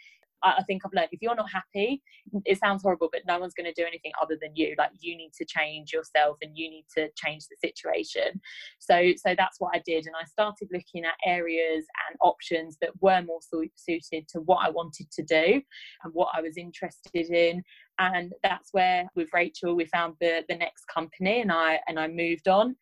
I 0.43 0.63
think 0.63 0.83
I've 0.85 0.93
learned 0.93 1.09
if 1.11 1.21
you're 1.21 1.35
not 1.35 1.51
happy, 1.51 2.01
it 2.45 2.57
sounds 2.59 2.81
horrible, 2.81 3.09
but 3.11 3.21
no 3.27 3.39
one's 3.39 3.53
going 3.53 3.71
to 3.71 3.79
do 3.79 3.85
anything 3.85 4.11
other 4.21 4.37
than 4.41 4.55
you. 4.55 4.75
Like 4.77 4.91
you 4.99 5.15
need 5.15 5.33
to 5.37 5.45
change 5.45 5.93
yourself 5.93 6.37
and 6.41 6.57
you 6.57 6.69
need 6.69 6.85
to 6.97 7.09
change 7.15 7.45
the 7.47 7.67
situation. 7.67 8.41
So, 8.79 9.11
so 9.17 9.35
that's 9.37 9.59
what 9.59 9.75
I 9.75 9.81
did, 9.85 10.05
and 10.07 10.15
I 10.19 10.25
started 10.25 10.69
looking 10.71 11.05
at 11.05 11.13
areas 11.25 11.85
and 12.09 12.17
options 12.21 12.77
that 12.81 12.91
were 13.01 13.21
more 13.21 13.39
suited 13.75 14.27
to 14.29 14.39
what 14.41 14.65
I 14.65 14.69
wanted 14.69 15.11
to 15.11 15.23
do 15.23 15.61
and 16.03 16.13
what 16.13 16.29
I 16.33 16.41
was 16.41 16.57
interested 16.57 17.29
in. 17.29 17.63
And 17.99 18.33
that's 18.43 18.69
where 18.71 19.07
with 19.15 19.29
Rachel 19.33 19.75
we 19.75 19.85
found 19.85 20.15
the 20.19 20.43
the 20.49 20.55
next 20.55 20.85
company, 20.85 21.41
and 21.41 21.51
I 21.51 21.79
and 21.87 21.99
I 21.99 22.07
moved 22.07 22.47
on 22.47 22.75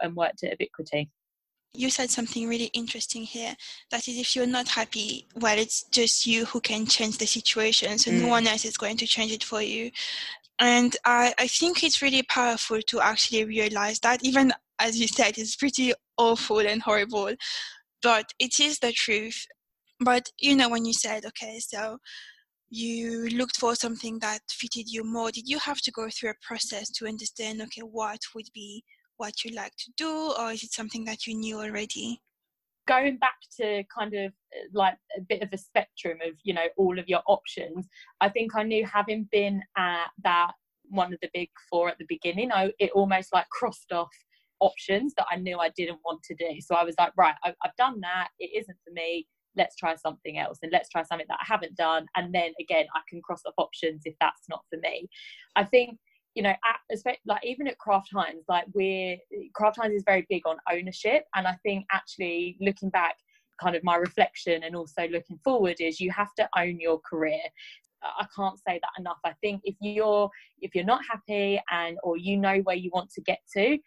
and 0.00 0.16
worked 0.16 0.44
at 0.44 0.52
Ubiquity 0.52 1.10
you 1.74 1.90
said 1.90 2.10
something 2.10 2.48
really 2.48 2.70
interesting 2.74 3.22
here. 3.22 3.56
That 3.90 4.06
is 4.08 4.18
if 4.18 4.36
you're 4.36 4.46
not 4.46 4.68
happy 4.68 5.26
well 5.34 5.58
it's 5.58 5.84
just 5.84 6.26
you 6.26 6.44
who 6.44 6.60
can 6.60 6.86
change 6.86 7.18
the 7.18 7.26
situation. 7.26 7.98
So 7.98 8.10
mm. 8.10 8.22
no 8.22 8.28
one 8.28 8.46
else 8.46 8.64
is 8.64 8.76
going 8.76 8.96
to 8.98 9.06
change 9.06 9.32
it 9.32 9.44
for 9.44 9.62
you. 9.62 9.90
And 10.58 10.94
I, 11.04 11.34
I 11.38 11.46
think 11.46 11.82
it's 11.82 12.02
really 12.02 12.22
powerful 12.22 12.80
to 12.82 13.00
actually 13.00 13.44
realize 13.44 13.98
that 14.00 14.24
even 14.24 14.52
as 14.78 15.00
you 15.00 15.08
said 15.08 15.38
it's 15.38 15.56
pretty 15.56 15.92
awful 16.16 16.60
and 16.60 16.82
horrible. 16.82 17.34
But 18.02 18.26
it 18.38 18.60
is 18.60 18.78
the 18.78 18.92
truth. 18.92 19.46
But 20.00 20.28
you 20.38 20.56
know 20.56 20.68
when 20.68 20.84
you 20.84 20.92
said 20.92 21.24
okay 21.26 21.58
so 21.58 21.98
you 22.68 23.28
looked 23.28 23.56
for 23.56 23.74
something 23.74 24.18
that 24.18 24.40
fitted 24.50 24.90
you 24.90 25.04
more 25.04 25.30
did 25.30 25.46
you 25.46 25.58
have 25.58 25.78
to 25.82 25.90
go 25.90 26.08
through 26.08 26.30
a 26.30 26.46
process 26.46 26.90
to 26.90 27.06
understand 27.06 27.60
okay 27.60 27.82
what 27.82 28.18
would 28.34 28.48
be 28.54 28.82
what 29.22 29.44
you 29.44 29.54
like 29.54 29.76
to 29.78 29.92
do, 29.96 30.34
or 30.36 30.50
is 30.50 30.64
it 30.64 30.72
something 30.72 31.04
that 31.04 31.28
you 31.28 31.34
knew 31.36 31.60
already? 31.60 32.20
Going 32.88 33.18
back 33.18 33.38
to 33.58 33.84
kind 33.96 34.12
of 34.14 34.32
uh, 34.32 34.66
like 34.72 34.96
a 35.16 35.20
bit 35.20 35.42
of 35.42 35.50
a 35.52 35.56
spectrum 35.56 36.18
of, 36.26 36.32
you 36.42 36.52
know, 36.52 36.66
all 36.76 36.98
of 36.98 37.08
your 37.08 37.22
options, 37.28 37.86
I 38.20 38.28
think 38.28 38.56
I 38.56 38.64
knew 38.64 38.84
having 38.84 39.28
been 39.30 39.62
at 39.78 40.08
that 40.24 40.50
one 40.88 41.12
of 41.12 41.20
the 41.22 41.30
big 41.32 41.50
four 41.70 41.88
at 41.88 41.98
the 41.98 42.04
beginning, 42.08 42.50
I, 42.50 42.72
it 42.80 42.90
almost 42.96 43.32
like 43.32 43.48
crossed 43.50 43.92
off 43.92 44.10
options 44.58 45.14
that 45.16 45.26
I 45.30 45.36
knew 45.36 45.58
I 45.58 45.70
didn't 45.76 46.00
want 46.04 46.24
to 46.24 46.34
do. 46.34 46.60
So 46.60 46.74
I 46.74 46.82
was 46.82 46.96
like, 46.98 47.12
right, 47.16 47.36
I've, 47.44 47.54
I've 47.64 47.76
done 47.78 48.00
that. 48.00 48.28
It 48.40 48.50
isn't 48.60 48.78
for 48.84 48.92
me 48.92 49.28
let's 49.54 49.76
try 49.76 49.94
something 49.94 50.38
else 50.38 50.58
and 50.62 50.72
let's 50.72 50.88
try 50.88 51.02
something 51.02 51.26
that 51.28 51.38
I 51.42 51.44
haven't 51.46 51.76
done. 51.76 52.06
And 52.16 52.34
then 52.34 52.52
again, 52.58 52.86
I 52.94 53.00
can 53.06 53.20
cross 53.20 53.42
off 53.46 53.52
options 53.58 54.02
if 54.06 54.14
that's 54.18 54.48
not 54.48 54.62
for 54.70 54.78
me. 54.78 55.08
I 55.56 55.64
think 55.64 55.98
you 56.34 56.42
know, 56.42 56.50
at, 56.50 57.16
like 57.26 57.44
even 57.44 57.66
at 57.66 57.78
Kraft 57.78 58.08
Heinz, 58.12 58.44
like 58.48 58.64
we're 58.72 59.16
Kraft 59.54 59.78
Heinz 59.80 59.94
is 59.94 60.02
very 60.04 60.26
big 60.28 60.46
on 60.46 60.56
ownership, 60.70 61.24
and 61.34 61.46
I 61.46 61.56
think 61.62 61.84
actually 61.90 62.56
looking 62.60 62.90
back, 62.90 63.16
kind 63.60 63.76
of 63.76 63.84
my 63.84 63.96
reflection 63.96 64.62
and 64.64 64.74
also 64.74 65.06
looking 65.08 65.38
forward 65.44 65.76
is 65.80 66.00
you 66.00 66.10
have 66.10 66.34
to 66.34 66.48
own 66.56 66.80
your 66.80 66.98
career. 67.00 67.40
I 68.02 68.26
can't 68.34 68.58
say 68.58 68.80
that 68.82 68.90
enough. 68.98 69.18
I 69.24 69.32
think 69.40 69.62
if 69.64 69.76
you're 69.80 70.28
if 70.60 70.74
you're 70.74 70.84
not 70.84 71.02
happy 71.08 71.60
and 71.70 71.98
or 72.02 72.16
you 72.16 72.36
know 72.36 72.58
where 72.60 72.76
you 72.76 72.90
want 72.92 73.10
to 73.12 73.20
get 73.20 73.38
to, 73.54 73.78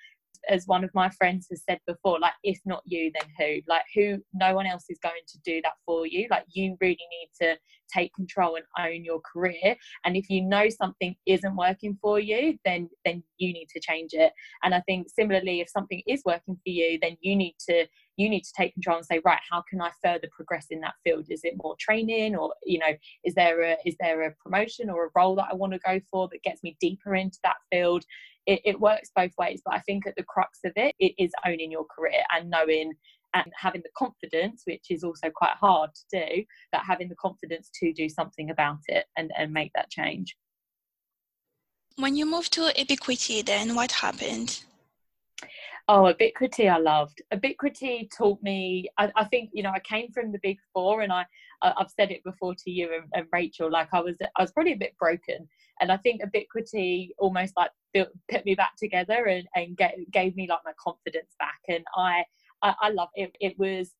as 0.49 0.67
one 0.67 0.83
of 0.83 0.91
my 0.93 1.09
friends 1.09 1.47
has 1.49 1.63
said 1.67 1.79
before, 1.87 2.19
like 2.19 2.33
if 2.43 2.59
not 2.65 2.81
you, 2.85 3.11
then 3.13 3.29
who? 3.37 3.61
Like 3.67 3.83
who? 3.93 4.17
No 4.33 4.53
one 4.53 4.65
else 4.65 4.85
is 4.89 4.99
going 5.01 5.21
to 5.27 5.39
do 5.45 5.61
that 5.63 5.73
for 5.85 6.05
you. 6.05 6.27
Like 6.29 6.45
you 6.51 6.77
really 6.81 6.97
need 7.11 7.29
to 7.41 7.57
take 7.93 8.13
control 8.13 8.55
and 8.55 8.65
own 8.79 9.03
your 9.03 9.21
career. 9.21 9.75
And 10.03 10.15
if 10.15 10.29
you 10.29 10.41
know 10.41 10.69
something 10.69 11.15
isn't 11.25 11.55
working 11.55 11.97
for 12.01 12.19
you, 12.19 12.57
then 12.65 12.89
then 13.03 13.23
you 13.37 13.53
need 13.53 13.67
to 13.69 13.79
change 13.79 14.11
it. 14.13 14.33
And 14.63 14.73
I 14.73 14.81
think 14.81 15.07
similarly, 15.09 15.61
if 15.61 15.69
something 15.69 16.01
is 16.07 16.21
working 16.25 16.55
for 16.55 16.69
you, 16.69 16.99
then 17.01 17.17
you 17.21 17.35
need 17.35 17.55
to 17.69 17.85
you 18.17 18.29
need 18.29 18.43
to 18.43 18.53
take 18.55 18.73
control 18.73 18.97
and 18.97 19.05
say 19.05 19.21
right 19.25 19.39
how 19.49 19.63
can 19.69 19.81
i 19.81 19.89
further 20.03 20.27
progress 20.31 20.67
in 20.69 20.79
that 20.79 20.93
field 21.03 21.25
is 21.29 21.41
it 21.43 21.53
more 21.61 21.75
training 21.79 22.35
or 22.35 22.53
you 22.63 22.79
know 22.79 22.93
is 23.23 23.33
there 23.33 23.61
a 23.61 23.77
is 23.85 23.95
there 23.99 24.23
a 24.23 24.35
promotion 24.43 24.89
or 24.89 25.05
a 25.05 25.09
role 25.15 25.35
that 25.35 25.47
i 25.51 25.55
want 25.55 25.73
to 25.73 25.79
go 25.79 25.99
for 26.11 26.27
that 26.29 26.43
gets 26.43 26.63
me 26.63 26.77
deeper 26.79 27.15
into 27.15 27.37
that 27.43 27.57
field 27.71 28.03
it, 28.45 28.61
it 28.63 28.79
works 28.79 29.11
both 29.15 29.31
ways 29.37 29.61
but 29.65 29.73
i 29.73 29.79
think 29.79 30.05
at 30.07 30.15
the 30.15 30.23
crux 30.23 30.59
of 30.65 30.71
it 30.75 30.93
it 30.99 31.13
is 31.17 31.31
owning 31.45 31.71
your 31.71 31.85
career 31.85 32.21
and 32.33 32.49
knowing 32.49 32.93
and 33.35 33.51
having 33.59 33.81
the 33.81 33.89
confidence, 33.97 34.63
which 34.65 34.85
is 34.89 35.03
also 35.03 35.29
quite 35.29 35.55
hard 35.59 35.89
to 35.93 36.25
do, 36.25 36.43
but 36.71 36.81
having 36.87 37.09
the 37.09 37.15
confidence 37.15 37.69
to 37.81 37.93
do 37.93 38.07
something 38.07 38.49
about 38.49 38.79
it 38.87 39.05
and, 39.17 39.31
and 39.37 39.51
make 39.51 39.71
that 39.75 39.89
change. 39.89 40.37
When 41.97 42.15
you 42.15 42.25
moved 42.25 42.53
to 42.53 42.71
Ubiquity, 42.75 43.41
then 43.41 43.75
what 43.75 43.91
happened? 43.91 44.63
Oh, 45.87 46.07
Ubiquity, 46.07 46.67
I 46.67 46.77
loved. 46.77 47.21
Ubiquity 47.31 48.09
taught 48.15 48.41
me. 48.41 48.89
I, 48.97 49.11
I, 49.15 49.25
think 49.25 49.51
you 49.53 49.61
know 49.61 49.69
I 49.69 49.79
came 49.79 50.11
from 50.11 50.31
the 50.31 50.39
Big 50.41 50.57
Four, 50.73 51.01
and 51.01 51.13
I 51.13 51.25
I've 51.61 51.91
said 51.91 52.11
it 52.11 52.23
before 52.23 52.55
to 52.55 52.71
you 52.71 52.91
and, 52.93 53.03
and, 53.13 53.27
Rachel. 53.31 53.69
Like 53.71 53.89
I 53.93 53.99
was 53.99 54.15
I 54.35 54.41
was 54.41 54.51
probably 54.51 54.73
a 54.73 54.77
bit 54.77 54.97
broken, 54.97 55.47
and 55.81 55.91
I 55.91 55.97
think 55.97 56.21
Ubiquity 56.21 57.13
almost 57.19 57.53
like 57.55 57.69
built, 57.93 58.09
put 58.31 58.45
me 58.45 58.55
back 58.55 58.75
together 58.77 59.25
and 59.25 59.47
and 59.55 59.77
get, 59.77 59.95
gave 60.11 60.35
me 60.35 60.47
like 60.49 60.61
my 60.65 60.73
confidence 60.79 61.35
back. 61.37 61.59
And 61.67 61.83
I 61.95 62.23
I, 62.63 62.73
I 62.81 62.89
love 62.89 63.09
it. 63.13 63.35
It 63.39 63.53
was 63.59 63.91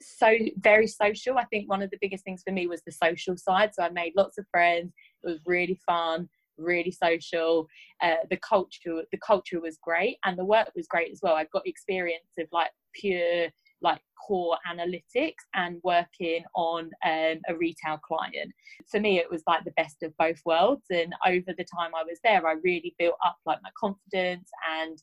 so 0.00 0.32
very 0.58 0.86
social. 0.86 1.38
I 1.38 1.44
think 1.46 1.68
one 1.68 1.82
of 1.82 1.90
the 1.90 1.98
biggest 2.00 2.24
things 2.24 2.42
for 2.46 2.52
me 2.52 2.68
was 2.68 2.82
the 2.86 2.92
social 2.92 3.36
side. 3.36 3.74
So 3.74 3.82
I 3.82 3.88
made 3.90 4.12
lots 4.16 4.38
of 4.38 4.46
friends. 4.50 4.92
It 5.24 5.28
was 5.28 5.40
really 5.46 5.80
fun, 5.86 6.28
really 6.58 6.90
social. 6.90 7.66
Uh, 8.02 8.16
the 8.30 8.38
culture, 8.38 9.02
the 9.10 9.18
culture 9.24 9.60
was 9.60 9.78
great, 9.82 10.16
and 10.24 10.38
the 10.38 10.44
work 10.44 10.70
was 10.74 10.86
great 10.88 11.12
as 11.12 11.20
well. 11.22 11.34
I 11.34 11.46
got 11.52 11.66
experience 11.66 12.32
of 12.38 12.46
like 12.52 12.70
pure 12.94 13.48
like 13.82 14.00
core 14.26 14.56
analytics 14.70 15.42
and 15.54 15.80
working 15.82 16.44
on 16.54 16.90
um, 17.04 17.40
a 17.48 17.56
retail 17.58 17.98
client. 17.98 18.52
For 18.90 19.00
me, 19.00 19.18
it 19.18 19.30
was 19.30 19.42
like 19.46 19.64
the 19.64 19.72
best 19.72 20.02
of 20.02 20.16
both 20.16 20.40
worlds. 20.44 20.84
And 20.90 21.14
over 21.26 21.52
the 21.56 21.64
time 21.64 21.90
I 21.94 22.04
was 22.04 22.18
there, 22.22 22.46
I 22.46 22.54
really 22.62 22.94
built 22.98 23.16
up 23.24 23.36
like 23.44 23.58
my 23.62 23.70
confidence 23.78 24.48
and 24.80 24.98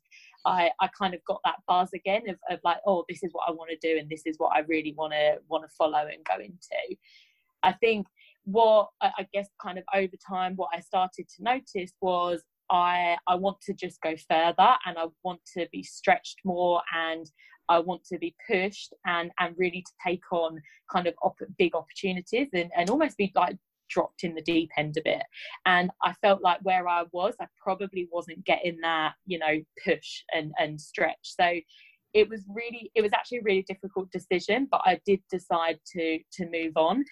I, 0.46 0.72
I 0.80 0.88
kind 0.98 1.14
of 1.14 1.24
got 1.26 1.42
that 1.44 1.58
buzz 1.68 1.90
again 1.94 2.30
of, 2.30 2.38
of 2.50 2.60
like, 2.64 2.78
oh, 2.86 3.06
this 3.10 3.24
is 3.24 3.32
what 3.34 3.48
I 3.48 3.52
want 3.52 3.70
to 3.72 3.88
do 3.88 4.00
and 4.00 4.10
this 4.10 4.24
is 4.26 4.36
what 4.38 4.56
I 4.56 4.60
really 4.60 4.94
want 4.98 5.14
to 5.14 5.38
want 5.50 5.64
to 5.64 5.76
follow 5.78 6.08
and 6.08 6.24
go 6.24 6.36
into. 6.36 6.98
I 7.62 7.74
think 7.74 8.08
what 8.52 8.90
I 9.02 9.28
guess 9.34 9.48
kind 9.62 9.78
of 9.78 9.84
over 9.94 10.16
time 10.28 10.54
what 10.56 10.70
I 10.74 10.80
started 10.80 11.28
to 11.38 11.44
notice 11.44 11.92
was 12.02 12.44
I 12.70 13.18
I 13.28 13.36
want 13.36 13.62
to 13.62 13.74
just 13.74 14.02
go 14.02 14.16
further 14.30 14.76
and 14.86 14.98
I 14.98 15.06
want 15.24 15.42
to 15.58 15.68
be 15.72 15.84
stretched 15.84 16.40
more 16.44 16.82
and 16.96 17.30
I 17.68 17.80
want 17.80 18.04
to 18.06 18.18
be 18.18 18.36
pushed 18.48 18.94
and 19.06 19.32
and 19.40 19.56
really 19.58 19.82
to 19.82 19.92
take 20.06 20.24
on 20.32 20.62
kind 20.92 21.08
of 21.08 21.14
op- 21.22 21.40
big 21.58 21.76
opportunities 21.76 22.50
and, 22.54 22.72
and 22.76 22.90
almost 22.90 23.18
be 23.18 23.32
like 23.36 23.58
dropped 23.90 24.24
in 24.24 24.36
the 24.36 24.42
deep 24.42 24.70
end 24.78 24.96
a 24.98 25.02
bit. 25.04 25.24
And 25.66 25.90
I 26.04 26.14
felt 26.22 26.44
like 26.44 26.60
where 26.62 26.88
I 26.88 27.06
was, 27.12 27.34
I 27.42 27.48
probably 27.62 28.08
wasn't 28.12 28.46
getting 28.46 28.78
that, 28.82 29.14
you 29.26 29.40
know, 29.40 29.60
push 29.84 30.24
and, 30.34 30.52
and 30.60 30.80
stretch. 30.80 31.18
So 31.24 31.60
it 32.14 32.30
was 32.30 32.44
really 32.48 32.92
it 32.96 33.02
was 33.02 33.12
actually 33.14 33.40
a 33.40 33.44
really 33.44 33.66
difficult 33.68 34.12
decision, 34.12 34.68
but 34.72 34.82
I 34.86 35.00
did 35.06 35.20
decide 35.30 35.80
to 35.94 36.20
to 36.34 36.50
move 36.50 36.74
on. 36.76 37.04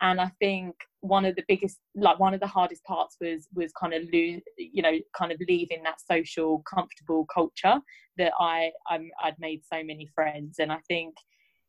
And 0.00 0.20
I 0.20 0.30
think 0.40 0.74
one 1.00 1.24
of 1.24 1.36
the 1.36 1.44
biggest 1.48 1.78
like 1.94 2.18
one 2.18 2.34
of 2.34 2.40
the 2.40 2.46
hardest 2.46 2.82
parts 2.84 3.16
was 3.20 3.46
was 3.54 3.72
kind 3.78 3.94
of 3.94 4.02
lose 4.12 4.42
you 4.58 4.82
know 4.82 4.98
kind 5.16 5.32
of 5.32 5.38
leaving 5.48 5.82
that 5.84 6.00
social 6.00 6.62
comfortable 6.68 7.26
culture 7.32 7.78
that 8.16 8.32
I 8.38 8.70
I'm, 8.88 9.10
I'd 9.22 9.38
made 9.38 9.62
so 9.70 9.82
many 9.84 10.08
friends 10.14 10.56
and 10.58 10.72
I 10.72 10.78
think 10.88 11.14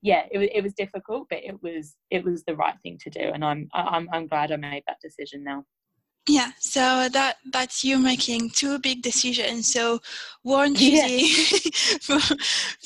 yeah, 0.05 0.25
it 0.31 0.37
was 0.37 0.49
it 0.53 0.61
was 0.61 0.73
difficult, 0.75 1.25
but 1.31 1.39
it 1.43 1.61
was 1.63 1.95
it 2.11 2.23
was 2.23 2.43
the 2.43 2.55
right 2.55 2.75
thing 2.83 2.99
to 3.01 3.09
do, 3.09 3.31
and 3.33 3.43
I'm 3.43 3.67
I'm 3.73 4.07
I'm 4.13 4.27
glad 4.27 4.51
I 4.51 4.55
made 4.57 4.83
that 4.87 4.97
decision 5.01 5.43
now. 5.43 5.63
Yeah, 6.27 6.53
so 6.59 7.07
that 7.09 7.35
that's 7.51 7.83
you 7.83 7.99
making 7.99 8.49
two 8.49 8.79
big 8.79 9.03
decisions. 9.03 9.71
So 9.71 9.99
one 10.41 10.73
yeah. 10.75 11.07
from, 12.01 12.19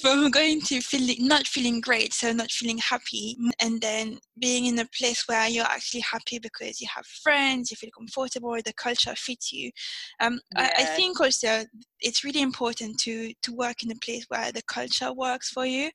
from 0.02 0.30
going 0.30 0.60
to 0.64 0.82
feeling 0.82 1.26
not 1.26 1.48
feeling 1.48 1.80
great, 1.80 2.14
so 2.14 2.34
not 2.34 2.52
feeling 2.52 2.80
happy, 2.80 3.38
and 3.62 3.80
then 3.80 4.20
being 4.40 4.66
in 4.66 4.80
a 4.80 4.86
place 4.88 5.24
where 5.28 5.48
you're 5.48 5.64
actually 5.64 6.02
happy 6.02 6.40
because 6.40 6.82
you 6.82 6.88
have 6.94 7.06
friends, 7.06 7.72
you 7.72 7.78
feel 7.78 7.92
comfortable, 7.98 8.58
the 8.66 8.74
culture 8.74 9.16
fits 9.16 9.54
you. 9.54 9.72
Um, 10.20 10.42
yeah. 10.58 10.72
I, 10.78 10.82
I 10.82 10.86
think 10.98 11.22
also 11.22 11.64
it's 12.02 12.26
really 12.26 12.42
important 12.42 13.00
to 13.02 13.34
to 13.42 13.56
work 13.56 13.84
in 13.84 13.92
a 13.92 14.00
place 14.04 14.26
where 14.28 14.52
the 14.52 14.64
culture 14.64 15.14
works 15.14 15.50
for 15.50 15.66
you. 15.66 15.92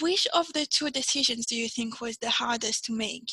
Which 0.00 0.26
of 0.32 0.50
the 0.54 0.64
two 0.64 0.88
decisions 0.88 1.44
do 1.44 1.54
you 1.54 1.68
think 1.68 2.00
was 2.00 2.16
the 2.16 2.30
hardest 2.30 2.86
to 2.86 2.94
make? 2.94 3.28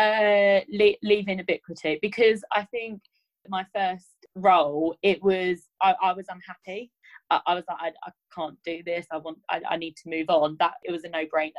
Uh, 0.00 0.60
le- 0.72 0.96
leaving 1.02 1.38
Ubiquity 1.38 1.98
because 2.00 2.42
I 2.52 2.64
think 2.64 3.02
my 3.48 3.66
first 3.74 4.26
role 4.34 4.96
it 5.02 5.22
was 5.22 5.68
I, 5.82 5.94
I 6.02 6.12
was 6.12 6.26
unhappy. 6.28 6.90
I, 7.30 7.40
I 7.46 7.54
was 7.54 7.64
like 7.68 7.78
I, 7.80 8.08
I, 8.08 8.10
can't 8.34 8.56
do 8.64 8.82
this. 8.84 9.06
I 9.12 9.18
want 9.18 9.38
I, 9.50 9.60
I 9.68 9.76
need 9.76 9.96
to 9.96 10.10
move 10.10 10.30
on. 10.30 10.56
That 10.58 10.74
it 10.84 10.92
was 10.92 11.04
a 11.04 11.08
no 11.08 11.24
brainer. 11.24 11.52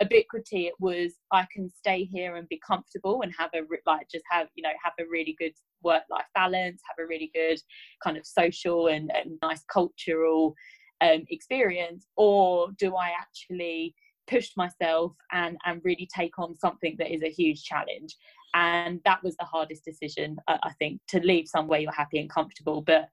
Ubiquity 0.00 0.66
it 0.66 0.74
was 0.78 1.14
I 1.32 1.46
can 1.52 1.70
stay 1.76 2.04
here 2.04 2.36
and 2.36 2.48
be 2.48 2.60
comfortable 2.64 3.22
and 3.22 3.32
have 3.36 3.50
a 3.54 3.62
like 3.86 4.08
just 4.10 4.24
have 4.30 4.48
you 4.54 4.62
know 4.62 4.70
have 4.82 4.94
a 5.00 5.08
really 5.10 5.36
good 5.38 5.54
work 5.82 6.02
life 6.08 6.26
balance, 6.34 6.80
have 6.88 7.04
a 7.04 7.08
really 7.08 7.30
good 7.34 7.58
kind 8.04 8.16
of 8.16 8.26
social 8.26 8.88
and, 8.88 9.10
and 9.14 9.38
nice 9.42 9.64
cultural 9.72 10.54
um, 11.00 11.24
experience, 11.30 12.06
or 12.16 12.68
do 12.78 12.94
I 12.94 13.10
actually 13.20 13.94
pushed 14.28 14.56
myself 14.56 15.12
and 15.32 15.56
and 15.64 15.80
really 15.84 16.08
take 16.14 16.38
on 16.38 16.56
something 16.56 16.96
that 16.98 17.12
is 17.12 17.22
a 17.22 17.30
huge 17.30 17.64
challenge. 17.64 18.16
And 18.54 19.00
that 19.04 19.22
was 19.22 19.34
the 19.36 19.46
hardest 19.46 19.84
decision 19.84 20.36
i 20.46 20.70
think 20.78 21.00
to 21.08 21.18
leave 21.20 21.48
somewhere 21.48 21.80
you're 21.80 21.90
happy 21.90 22.18
and 22.18 22.28
comfortable 22.28 22.82
but 22.82 23.08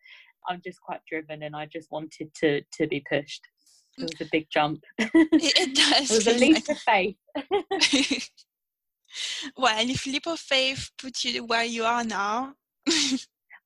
i'm 0.50 0.62
just 0.62 0.82
quite 0.82 1.00
driven 1.08 1.44
and 1.44 1.56
i 1.56 1.66
just 1.66 1.90
wanted 1.92 2.30
to 2.36 2.62
to 2.74 2.88
be 2.88 3.02
pushed. 3.10 3.42
It 3.98 4.04
was 4.04 4.28
a 4.28 4.30
big 4.32 4.48
jump. 4.50 4.82
It, 5.00 5.76
does. 5.76 6.12
It 6.12 6.16
was 6.16 6.28
a 6.28 6.38
leap 6.38 6.70
of 6.70 6.78
faith. 6.80 7.18
Well 9.58 9.90
if 9.90 10.06
leap 10.06 10.28
of 10.28 10.40
faith 10.40 10.92
put 10.98 11.24
you 11.24 11.44
where 11.44 11.64
you 11.64 11.84
are 11.84 12.04
now? 12.04 12.54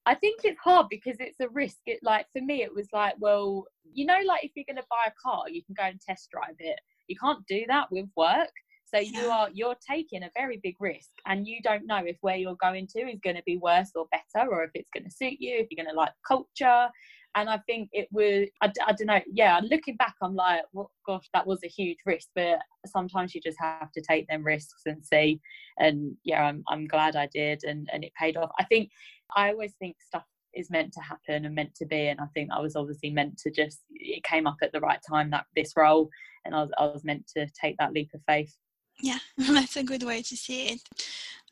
I 0.06 0.16
think 0.16 0.42
it's 0.44 0.60
hard 0.60 0.88
because 0.90 1.18
it's 1.20 1.40
a 1.40 1.50
risk. 1.50 1.80
It 1.86 2.00
like 2.02 2.28
for 2.34 2.42
me, 2.42 2.64
it 2.64 2.74
was 2.74 2.88
like, 2.92 3.16
well, 3.20 3.66
you 3.84 4.06
know, 4.06 4.20
like 4.26 4.44
if 4.44 4.52
you're 4.56 4.66
going 4.68 4.78
to 4.78 4.88
buy 4.90 5.06
a 5.08 5.14
car, 5.22 5.50
you 5.50 5.64
can 5.64 5.76
go 5.78 5.84
and 5.84 6.00
test 6.02 6.30
drive 6.30 6.56
it. 6.60 6.80
You 7.08 7.16
can't 7.22 7.46
do 7.48 7.64
that 7.68 7.92
with 7.92 8.08
work. 8.16 8.50
So 8.94 9.00
you 9.00 9.30
are 9.30 9.50
you're 9.52 9.76
taking 9.90 10.24
a 10.24 10.30
very 10.36 10.60
big 10.62 10.76
risk, 10.80 11.10
and 11.26 11.48
you 11.48 11.62
don't 11.64 11.88
know 11.88 12.02
if 12.06 12.18
where 12.22 12.36
you're 12.36 12.56
going 12.56 12.88
to 12.96 13.00
is 13.00 13.20
going 13.24 13.36
to 13.36 13.44
be 13.44 13.58
worse 13.58 13.92
or 13.96 14.06
better, 14.12 14.48
or 14.48 14.64
if 14.64 14.72
it's 14.76 14.90
going 14.94 15.06
to 15.06 15.12
suit 15.12 15.38
you, 15.40 15.58
if 15.58 15.68
you're 15.72 15.84
going 15.84 15.94
to 15.94 16.00
like 16.00 16.12
culture. 16.28 16.90
And 17.36 17.50
I 17.50 17.58
think 17.66 17.90
it 17.94 18.08
was 18.12 18.48
I, 18.62 18.72
I 18.86 18.94
don't 18.94 19.08
know. 19.08 19.20
Yeah, 19.32 19.60
looking 19.64 19.96
back, 19.96 20.14
I'm 20.22 20.36
like, 20.36 20.62
well, 20.74 20.92
gosh, 21.08 21.28
that 21.34 21.48
was 21.48 21.60
a 21.64 21.68
huge 21.68 21.98
risk. 22.06 22.28
But 22.36 22.60
sometimes 22.86 23.34
you 23.34 23.42
just 23.42 23.58
have 23.60 23.92
to 23.94 24.02
take 24.08 24.28
them 24.28 24.44
risks 24.44 24.84
and 24.86 25.04
see. 25.04 25.42
And 25.80 26.16
yeah, 26.24 26.44
I'm 26.44 26.64
I'm 26.70 26.86
glad 26.86 27.16
I 27.16 27.28
did, 27.34 27.64
and 27.64 27.90
and 27.92 28.04
it 28.04 28.12
paid 28.20 28.38
off. 28.38 28.52
I 28.60 28.66
think 28.66 28.92
I 29.36 29.50
always 29.50 29.74
think 29.80 29.96
stuff 30.06 30.24
is 30.56 30.70
meant 30.70 30.94
to 30.94 31.02
happen 31.02 31.46
and 31.46 31.56
meant 31.56 31.74
to 31.76 31.86
be 31.86 32.08
and 32.08 32.20
i 32.20 32.26
think 32.34 32.50
i 32.52 32.60
was 32.60 32.76
obviously 32.76 33.10
meant 33.10 33.38
to 33.38 33.52
just 33.52 33.80
it 33.92 34.24
came 34.24 34.48
up 34.48 34.58
at 34.62 34.72
the 34.72 34.80
right 34.80 35.00
time 35.08 35.30
that 35.30 35.46
this 35.56 35.74
role 35.76 36.10
and 36.46 36.56
i 36.56 36.62
was, 36.62 36.72
I 36.78 36.86
was 36.86 37.04
meant 37.04 37.28
to 37.36 37.48
take 37.60 37.78
that 37.78 37.94
leap 37.94 38.12
of 38.14 38.22
faith. 38.28 38.54
Yeah 39.02 39.20
that's 39.38 39.78
a 39.78 39.84
good 39.84 40.04
way 40.04 40.22
to 40.22 40.38
see 40.38 40.68
it. 40.68 40.82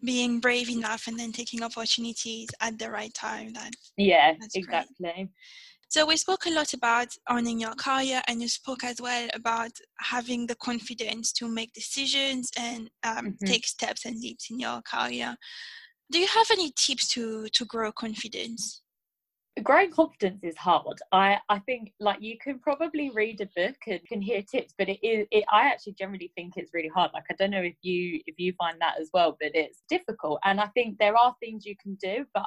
Being 0.04 0.40
brave 0.40 0.70
enough 0.70 1.08
and 1.08 1.20
then 1.20 1.32
taking 1.32 1.64
opportunities 1.64 2.50
at 2.60 2.78
the 2.80 2.90
right 2.90 3.14
time 3.14 3.54
that 3.54 3.74
yeah 3.98 4.34
exactly 4.54 4.96
great. 5.00 5.30
so 5.90 6.06
we 6.06 6.18
spoke 6.18 6.46
a 6.48 6.52
lot 6.52 6.74
about 6.74 7.08
owning 7.30 7.60
your 7.60 7.76
career 7.76 8.22
and 8.28 8.42
you 8.42 8.48
spoke 8.48 8.84
as 8.84 9.00
well 9.00 9.28
about 9.34 9.72
having 10.00 10.48
the 10.48 10.56
confidence 10.56 11.32
to 11.34 11.48
make 11.48 11.74
decisions 11.74 12.50
and 12.58 12.90
um, 13.04 13.14
mm-hmm. 13.14 13.46
take 13.46 13.68
steps 13.68 14.06
and 14.06 14.20
leaps 14.20 14.50
in 14.50 14.60
your 14.60 14.82
career. 14.82 15.36
Do 16.12 16.20
you 16.20 16.28
have 16.28 16.48
any 16.52 16.72
tips 16.76 17.08
to 17.10 17.48
to 17.50 17.66
grow 17.66 17.92
confidence 17.92 18.82
growing 19.64 19.92
confidence 19.92 20.44
is 20.44 20.56
hard. 20.58 20.98
I 21.12 21.38
i 21.50 21.60
think 21.60 21.92
like 22.00 22.22
you 22.22 22.38
can 22.38 22.60
probably 22.60 23.10
read 23.10 23.42
a 23.42 23.50
book 23.56 23.76
and 23.88 24.00
can 24.08 24.22
hear 24.22 24.42
tips 24.42 24.74
but 24.78 24.88
it 24.88 25.06
is 25.06 25.28
it, 25.32 25.44
i 25.52 25.68
actually 25.68 25.94
generally 25.94 26.32
think 26.36 26.54
it's 26.56 26.74
really 26.74 26.88
hard. 26.90 27.12
Like 27.14 27.26
i 27.30 27.36
don't 27.38 27.52
know 27.52 27.62
if 27.62 27.76
you 27.82 28.22
if 28.28 28.36
you 28.40 28.54
find 28.58 28.80
that 28.80 29.00
as 29.00 29.10
well 29.14 29.38
but 29.40 29.52
it's 29.54 29.84
difficult. 29.90 30.40
And 30.46 30.60
i 30.60 30.68
think 30.68 30.98
there 30.98 31.18
are 31.18 31.36
things 31.40 31.66
you 31.66 31.76
can 31.82 31.96
do 31.96 32.26
but 32.34 32.46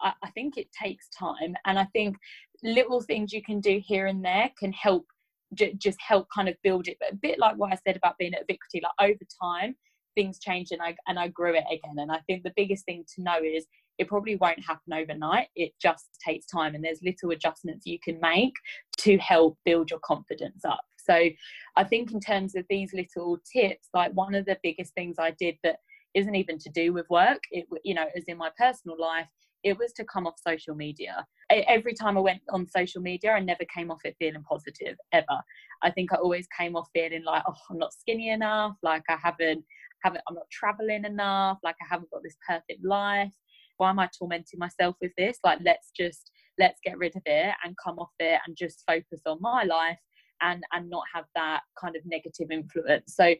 I, 0.00 0.12
I 0.22 0.30
think 0.30 0.56
it 0.56 0.68
takes 0.72 1.08
time. 1.08 1.54
And 1.66 1.78
i 1.78 1.84
think 1.86 2.16
little 2.62 3.00
things 3.00 3.32
you 3.32 3.42
can 3.42 3.60
do 3.60 3.80
here 3.84 4.06
and 4.06 4.24
there 4.24 4.50
can 4.58 4.72
help 4.72 5.06
j- 5.54 5.74
just 5.74 6.00
help 6.00 6.28
kind 6.34 6.48
of 6.48 6.54
build 6.62 6.88
it. 6.88 6.96
But 7.00 7.12
a 7.12 7.16
bit 7.16 7.38
like 7.40 7.56
what 7.56 7.72
i 7.72 7.78
said 7.84 7.96
about 7.96 8.16
being 8.18 8.32
at 8.34 8.40
ubiquity 8.42 8.80
like 8.82 9.10
over 9.10 9.24
time 9.42 9.74
things 10.14 10.38
change 10.38 10.70
and 10.70 10.80
I 10.80 10.94
and 11.08 11.18
I 11.18 11.28
grew 11.28 11.54
it 11.54 11.64
again. 11.70 11.96
And 11.98 12.10
I 12.12 12.20
think 12.26 12.42
the 12.42 12.52
biggest 12.56 12.84
thing 12.84 13.04
to 13.14 13.22
know 13.22 13.38
is 13.42 13.66
it 13.98 14.08
probably 14.08 14.36
won't 14.36 14.64
happen 14.64 14.92
overnight. 14.92 15.48
It 15.54 15.72
just 15.80 16.18
takes 16.24 16.46
time 16.46 16.74
and 16.74 16.84
there's 16.84 17.02
little 17.02 17.30
adjustments 17.30 17.86
you 17.86 17.98
can 18.02 18.18
make 18.20 18.54
to 18.98 19.18
help 19.18 19.58
build 19.64 19.90
your 19.90 20.00
confidence 20.04 20.64
up. 20.64 20.80
So 20.96 21.28
I 21.76 21.84
think 21.84 22.12
in 22.12 22.20
terms 22.20 22.54
of 22.56 22.64
these 22.70 22.92
little 22.92 23.38
tips, 23.52 23.88
like 23.92 24.12
one 24.12 24.34
of 24.34 24.46
the 24.46 24.58
biggest 24.62 24.94
things 24.94 25.16
I 25.18 25.32
did 25.32 25.56
that 25.62 25.76
isn't 26.14 26.34
even 26.34 26.58
to 26.58 26.70
do 26.70 26.92
with 26.92 27.06
work, 27.10 27.40
it 27.50 27.66
you 27.84 27.94
know, 27.94 28.06
as 28.16 28.24
in 28.26 28.38
my 28.38 28.50
personal 28.58 28.96
life, 28.98 29.26
it 29.64 29.78
was 29.78 29.92
to 29.94 30.04
come 30.04 30.26
off 30.26 30.34
social 30.46 30.74
media. 30.74 31.26
Every 31.50 31.94
time 31.94 32.16
I 32.16 32.20
went 32.20 32.42
on 32.50 32.66
social 32.68 33.00
media, 33.00 33.32
I 33.32 33.40
never 33.40 33.64
came 33.74 33.90
off 33.90 34.00
it 34.04 34.14
feeling 34.18 34.42
positive 34.42 34.96
ever. 35.12 35.40
I 35.82 35.90
think 35.90 36.12
I 36.12 36.16
always 36.16 36.46
came 36.58 36.76
off 36.76 36.88
feeling 36.94 37.24
like, 37.24 37.42
oh, 37.48 37.54
I'm 37.70 37.78
not 37.78 37.92
skinny 37.92 38.30
enough, 38.30 38.76
like 38.82 39.02
I 39.08 39.16
haven't 39.22 39.64
haven't 40.02 40.22
I'm 40.28 40.34
not 40.34 40.50
traveling 40.50 41.04
enough, 41.04 41.58
like 41.64 41.76
I 41.82 41.86
haven't 41.90 42.10
got 42.10 42.22
this 42.22 42.36
perfect 42.46 42.84
life. 42.84 43.32
Why 43.76 43.90
am 43.90 43.98
I 43.98 44.08
tormenting 44.18 44.58
myself 44.58 44.96
with 45.00 45.12
this? 45.16 45.38
Like 45.44 45.58
let's 45.64 45.90
just 45.96 46.30
let's 46.58 46.80
get 46.84 46.98
rid 46.98 47.16
of 47.16 47.22
it 47.26 47.54
and 47.64 47.76
come 47.82 47.98
off 47.98 48.12
it 48.18 48.40
and 48.46 48.56
just 48.56 48.84
focus 48.86 49.20
on 49.26 49.38
my 49.40 49.64
life 49.64 49.98
and 50.42 50.62
and 50.72 50.90
not 50.90 51.04
have 51.12 51.24
that 51.34 51.62
kind 51.80 51.96
of 51.96 52.02
negative 52.04 52.50
influence. 52.50 53.14
So 53.14 53.34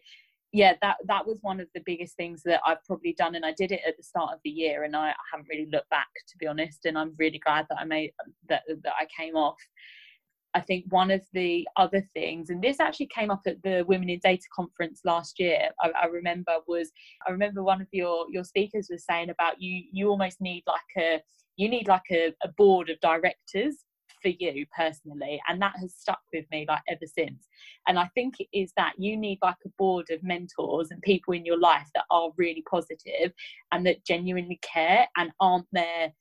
yeah, 0.52 0.74
that 0.82 0.98
that 1.08 1.26
was 1.26 1.40
one 1.42 1.58
of 1.58 1.66
the 1.74 1.82
biggest 1.84 2.16
things 2.16 2.42
that 2.44 2.60
I've 2.64 2.82
probably 2.84 3.12
done, 3.18 3.34
and 3.34 3.44
I 3.44 3.52
did 3.52 3.72
it 3.72 3.80
at 3.86 3.96
the 3.96 4.04
start 4.04 4.32
of 4.32 4.38
the 4.44 4.50
year, 4.50 4.84
and 4.84 4.94
I, 4.94 5.08
I 5.08 5.14
haven't 5.32 5.48
really 5.50 5.68
looked 5.70 5.90
back 5.90 6.06
to 6.28 6.38
be 6.38 6.46
honest. 6.46 6.84
And 6.84 6.96
I'm 6.96 7.12
really 7.18 7.40
glad 7.40 7.66
that 7.70 7.78
I 7.80 7.84
made 7.84 8.12
that 8.48 8.62
that 8.68 8.92
I 8.98 9.06
came 9.06 9.34
off. 9.34 9.58
I 10.54 10.60
think 10.60 10.84
one 10.88 11.10
of 11.10 11.22
the 11.32 11.66
other 11.76 12.08
things, 12.14 12.50
and 12.50 12.62
this 12.62 12.80
actually 12.80 13.06
came 13.06 13.30
up 13.30 13.42
at 13.46 13.62
the 13.62 13.84
Women 13.88 14.08
in 14.08 14.20
Data 14.22 14.44
conference 14.54 15.00
last 15.04 15.38
year. 15.38 15.68
I, 15.80 15.90
I, 16.02 16.06
remember 16.06 16.52
was 16.68 16.92
I 17.26 17.32
remember 17.32 17.62
one 17.62 17.80
of 17.80 17.88
your 17.92 18.26
your 18.30 18.44
speakers 18.44 18.88
was 18.90 19.04
saying 19.04 19.30
about 19.30 19.60
you 19.60 19.82
you 19.92 20.08
almost 20.08 20.40
need 20.40 20.62
like 20.66 21.04
a 21.04 21.20
you 21.56 21.68
need 21.68 21.88
like 21.88 22.08
a, 22.10 22.32
a 22.42 22.48
board 22.56 22.88
of 22.88 23.00
directors 23.00 23.84
for 24.22 24.28
you 24.28 24.64
personally, 24.76 25.40
and 25.48 25.60
that 25.60 25.74
has 25.80 25.94
stuck 25.94 26.20
with 26.32 26.44
me 26.50 26.64
like 26.68 26.82
ever 26.88 27.06
since. 27.06 27.48
And 27.88 27.98
I 27.98 28.08
think 28.14 28.36
it 28.38 28.48
is 28.52 28.72
that 28.76 28.94
you 28.96 29.16
need 29.16 29.38
like 29.42 29.56
a 29.66 29.70
board 29.76 30.06
of 30.10 30.22
mentors 30.22 30.90
and 30.90 31.02
people 31.02 31.34
in 31.34 31.44
your 31.44 31.58
life 31.58 31.88
that 31.94 32.04
are 32.10 32.30
really 32.36 32.62
positive 32.70 33.32
and 33.72 33.84
that 33.86 34.06
genuinely 34.06 34.60
care 34.62 35.06
and 35.16 35.32
aren't 35.40 35.66
there 35.72 36.12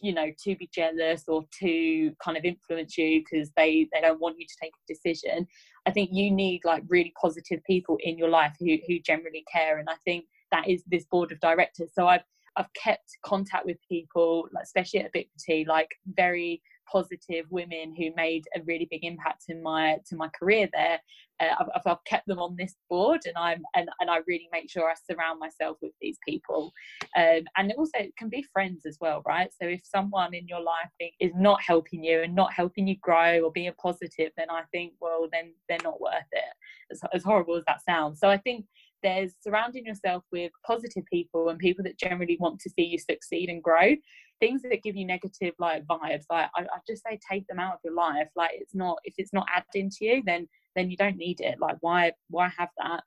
you 0.00 0.12
know 0.12 0.30
to 0.42 0.56
be 0.56 0.68
jealous 0.74 1.24
or 1.28 1.44
to 1.60 2.12
kind 2.22 2.36
of 2.36 2.44
influence 2.44 2.96
you 2.98 3.22
because 3.22 3.50
they 3.56 3.88
they 3.92 4.00
don't 4.00 4.20
want 4.20 4.36
you 4.38 4.46
to 4.46 4.54
take 4.60 4.72
a 4.72 4.92
decision. 4.92 5.46
I 5.86 5.90
think 5.90 6.10
you 6.12 6.30
need 6.30 6.62
like 6.64 6.82
really 6.88 7.12
positive 7.20 7.60
people 7.64 7.98
in 8.00 8.18
your 8.18 8.28
life 8.28 8.54
who 8.58 8.76
who 8.86 8.98
generally 9.00 9.44
care 9.52 9.78
and 9.78 9.88
i 9.88 9.96
think 10.04 10.24
that 10.50 10.68
is 10.68 10.82
this 10.86 11.04
board 11.10 11.32
of 11.32 11.40
directors. 11.40 11.90
So 11.94 12.08
i've 12.08 12.24
i've 12.56 12.72
kept 12.74 13.10
contact 13.24 13.66
with 13.66 13.76
people 13.88 14.48
like 14.52 14.64
especially 14.64 15.00
at 15.00 15.10
ubiquity 15.14 15.64
like 15.66 15.90
very 16.14 16.62
positive 16.90 17.46
women 17.50 17.94
who 17.96 18.14
made 18.16 18.44
a 18.56 18.62
really 18.62 18.88
big 18.90 19.04
impact 19.04 19.44
in 19.48 19.62
my 19.62 19.98
to 20.06 20.16
my 20.16 20.28
career 20.28 20.68
there 20.72 21.00
uh, 21.40 21.54
I've, 21.60 21.82
I've, 21.86 22.04
kept 22.04 22.26
them 22.26 22.38
on 22.38 22.54
this 22.56 22.74
board 22.88 23.20
and 23.24 23.36
i'm 23.36 23.62
and, 23.74 23.88
and 24.00 24.10
i 24.10 24.18
really 24.26 24.48
make 24.52 24.70
sure 24.70 24.88
i 24.88 24.94
surround 25.10 25.40
myself 25.40 25.78
with 25.82 25.92
these 26.00 26.18
people. 26.26 26.72
Um, 27.16 27.40
and 27.56 27.72
also 27.76 27.90
it 27.94 28.16
can 28.16 28.28
be 28.28 28.44
friends 28.52 28.86
as 28.86 28.98
well 29.00 29.22
right? 29.26 29.50
So 29.60 29.68
if 29.68 29.80
someone 29.84 30.34
in 30.34 30.46
your 30.46 30.60
life 30.60 30.90
is 31.20 31.32
not 31.34 31.62
helping 31.62 32.04
you 32.04 32.22
and 32.22 32.34
not 32.34 32.52
helping 32.52 32.86
you 32.86 32.96
grow 33.00 33.40
or 33.40 33.52
being 33.52 33.72
positive 33.80 34.30
then 34.36 34.50
i 34.50 34.62
think 34.72 34.92
well 35.00 35.28
then 35.32 35.52
they're 35.68 35.78
not 35.82 36.00
worth 36.00 36.30
it. 36.32 36.44
As, 36.90 37.00
as 37.12 37.24
horrible 37.24 37.56
as 37.56 37.64
that 37.66 37.84
sounds. 37.84 38.20
So 38.20 38.28
i 38.28 38.36
think 38.36 38.66
there's 39.04 39.34
surrounding 39.42 39.84
yourself 39.84 40.24
with 40.32 40.50
positive 40.66 41.04
people 41.12 41.50
and 41.50 41.58
people 41.58 41.84
that 41.84 41.98
generally 41.98 42.38
want 42.40 42.58
to 42.60 42.70
see 42.70 42.82
you 42.82 42.98
succeed 42.98 43.50
and 43.50 43.62
grow 43.62 43.94
things 44.40 44.62
that 44.62 44.82
give 44.82 44.96
you 44.96 45.06
negative 45.06 45.54
like 45.58 45.84
vibes 45.86 46.24
like 46.30 46.48
I, 46.56 46.62
I 46.62 46.78
just 46.86 47.02
say 47.06 47.18
take 47.30 47.46
them 47.46 47.58
out 47.58 47.74
of 47.74 47.80
your 47.84 47.94
life 47.94 48.28
like 48.36 48.50
it's 48.54 48.74
not 48.74 48.98
if 49.04 49.14
it's 49.18 49.32
not 49.32 49.46
adding 49.54 49.90
to 49.90 50.04
you 50.04 50.22
then 50.24 50.48
then 50.76 50.90
you 50.90 50.96
don't 50.96 51.16
need 51.16 51.40
it 51.40 51.60
like 51.60 51.76
why 51.80 52.12
why 52.30 52.50
have 52.56 52.70
that? 52.78 53.02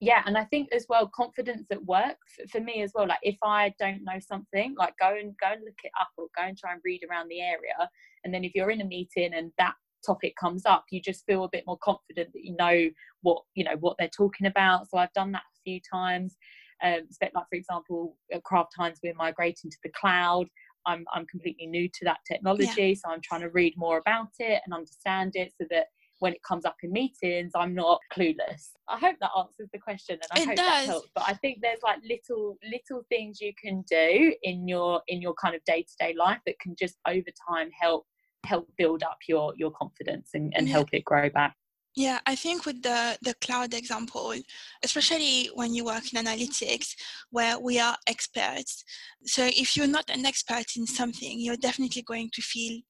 Yeah 0.00 0.22
and 0.26 0.36
i 0.36 0.44
think 0.44 0.72
as 0.72 0.86
well 0.88 1.10
confidence 1.14 1.66
at 1.70 1.84
work 1.84 2.16
for 2.50 2.60
me 2.60 2.82
as 2.82 2.92
well 2.94 3.08
like 3.08 3.18
if 3.22 3.36
i 3.42 3.74
don't 3.78 4.04
know 4.04 4.18
something 4.20 4.74
like 4.78 4.94
go 5.00 5.16
and 5.18 5.34
go 5.40 5.52
and 5.52 5.64
look 5.64 5.78
it 5.82 5.92
up 6.00 6.08
or 6.16 6.26
go 6.36 6.42
and 6.42 6.58
try 6.58 6.72
and 6.72 6.80
read 6.84 7.02
around 7.08 7.28
the 7.28 7.40
area 7.40 7.88
and 8.24 8.32
then 8.32 8.44
if 8.44 8.54
you're 8.54 8.70
in 8.70 8.80
a 8.80 8.86
meeting 8.86 9.34
and 9.34 9.50
that 9.58 9.74
topic 10.04 10.34
comes 10.36 10.66
up 10.66 10.84
you 10.90 11.00
just 11.00 11.24
feel 11.24 11.44
a 11.44 11.48
bit 11.50 11.64
more 11.66 11.78
confident 11.78 12.28
that 12.32 12.44
you 12.44 12.54
know 12.56 12.90
what 13.22 13.42
you 13.54 13.64
know 13.64 13.76
what 13.80 13.96
they're 13.98 14.08
talking 14.08 14.46
about 14.46 14.88
so 14.88 14.98
i've 14.98 15.12
done 15.14 15.32
that 15.32 15.38
a 15.40 15.62
few 15.64 15.80
times 15.90 16.36
um 16.82 17.00
like 17.20 17.32
for 17.32 17.56
example 17.56 18.16
at 18.32 18.42
Kraft 18.44 18.72
Heinz 18.76 19.00
we're 19.02 19.14
migrating 19.14 19.70
to 19.70 19.78
the 19.82 19.90
cloud 19.90 20.48
i'm 20.86 21.04
i'm 21.14 21.26
completely 21.26 21.66
new 21.66 21.88
to 21.88 22.04
that 22.04 22.18
technology 22.30 22.88
yeah. 22.88 22.94
so 22.94 23.12
i'm 23.12 23.20
trying 23.22 23.40
to 23.40 23.50
read 23.50 23.74
more 23.76 23.98
about 23.98 24.28
it 24.38 24.60
and 24.64 24.74
understand 24.74 25.32
it 25.34 25.52
so 25.58 25.66
that 25.70 25.86
when 26.20 26.32
it 26.32 26.42
comes 26.42 26.64
up 26.64 26.76
in 26.82 26.90
meetings, 26.92 27.52
I'm 27.54 27.74
not 27.74 28.00
clueless. 28.12 28.70
I 28.88 28.98
hope 28.98 29.16
that 29.20 29.30
answers 29.36 29.68
the 29.72 29.78
question 29.78 30.18
and 30.22 30.24
I 30.32 30.42
it 30.42 30.46
hope 30.46 30.56
does. 30.56 30.66
that 30.66 30.86
helps. 30.86 31.10
But 31.14 31.24
I 31.26 31.34
think 31.34 31.58
there's 31.60 31.80
like 31.82 31.98
little 32.08 32.56
little 32.70 33.04
things 33.10 33.40
you 33.40 33.52
can 33.62 33.84
do 33.90 34.34
in 34.42 34.66
your 34.68 35.02
in 35.08 35.20
your 35.20 35.34
kind 35.34 35.54
of 35.54 35.62
day-to-day 35.64 36.14
life 36.18 36.40
that 36.46 36.58
can 36.60 36.74
just 36.78 36.96
over 37.06 37.28
time 37.48 37.68
help 37.78 38.06
help 38.46 38.68
build 38.78 39.02
up 39.02 39.18
your 39.28 39.52
your 39.56 39.70
confidence 39.72 40.30
and, 40.34 40.52
and 40.56 40.66
yeah. 40.66 40.72
help 40.72 40.88
it 40.92 41.04
grow 41.04 41.28
back. 41.28 41.54
Yeah, 41.96 42.18
I 42.26 42.34
think 42.34 42.66
with 42.66 42.82
the, 42.82 43.16
the 43.22 43.34
cloud 43.34 43.72
example, 43.72 44.34
especially 44.82 45.48
when 45.54 45.74
you 45.74 45.84
work 45.84 46.12
in 46.12 46.24
analytics 46.24 46.94
where 47.30 47.58
we 47.58 47.78
are 47.78 47.96
experts. 48.08 48.84
So 49.24 49.46
if 49.46 49.76
you're 49.76 49.86
not 49.86 50.10
an 50.10 50.26
expert 50.26 50.76
in 50.76 50.86
something, 50.86 51.38
you're 51.38 51.56
definitely 51.56 52.02
going 52.02 52.30
to 52.34 52.42
feel 52.42 52.80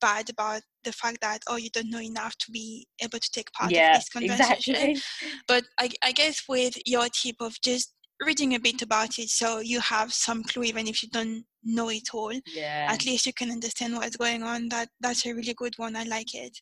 bad 0.00 0.30
about 0.30 0.62
the 0.84 0.92
fact 0.92 1.18
that 1.20 1.42
oh 1.48 1.56
you 1.56 1.68
don't 1.70 1.90
know 1.90 2.00
enough 2.00 2.36
to 2.38 2.50
be 2.50 2.86
able 3.02 3.18
to 3.18 3.30
take 3.30 3.52
part 3.52 3.72
yeah, 3.72 3.90
of 3.90 3.96
this 3.98 4.08
conversation 4.08 4.74
exactly. 4.74 5.02
but 5.46 5.64
I, 5.78 5.90
I 6.02 6.12
guess 6.12 6.44
with 6.48 6.78
your 6.86 7.08
tip 7.08 7.36
of 7.40 7.60
just 7.60 7.94
reading 8.24 8.54
a 8.54 8.60
bit 8.60 8.82
about 8.82 9.18
it 9.18 9.28
so 9.28 9.60
you 9.60 9.80
have 9.80 10.12
some 10.12 10.42
clue 10.44 10.64
even 10.64 10.88
if 10.88 11.02
you 11.02 11.08
don't 11.10 11.44
know 11.64 11.90
it 11.90 12.08
all. 12.12 12.32
Yeah. 12.54 12.88
at 12.90 13.06
least 13.06 13.26
you 13.26 13.32
can 13.32 13.50
understand 13.50 13.94
what's 13.94 14.16
going 14.16 14.42
on. 14.42 14.68
That 14.68 14.88
that's 15.00 15.24
a 15.26 15.32
really 15.32 15.54
good 15.54 15.74
one. 15.76 15.96
I 15.96 16.04
like 16.04 16.34
it. 16.34 16.58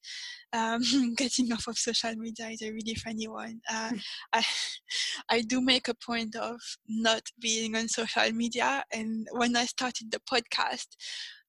Um, 0.52 0.82
getting 1.16 1.52
off 1.52 1.66
of 1.68 1.78
social 1.78 2.14
media 2.16 2.48
is 2.48 2.62
a 2.62 2.70
really 2.70 2.94
funny 2.94 3.28
one. 3.28 3.60
Uh, 3.72 3.92
I, 4.32 4.44
I 5.30 5.40
do 5.40 5.60
make 5.60 5.88
a 5.88 5.94
point 5.94 6.36
of 6.36 6.60
not 6.88 7.22
being 7.40 7.76
on 7.76 7.88
social 7.88 8.30
media 8.32 8.84
and 8.92 9.26
when 9.32 9.56
i 9.56 9.64
started 9.64 10.10
the 10.10 10.20
podcast 10.30 10.86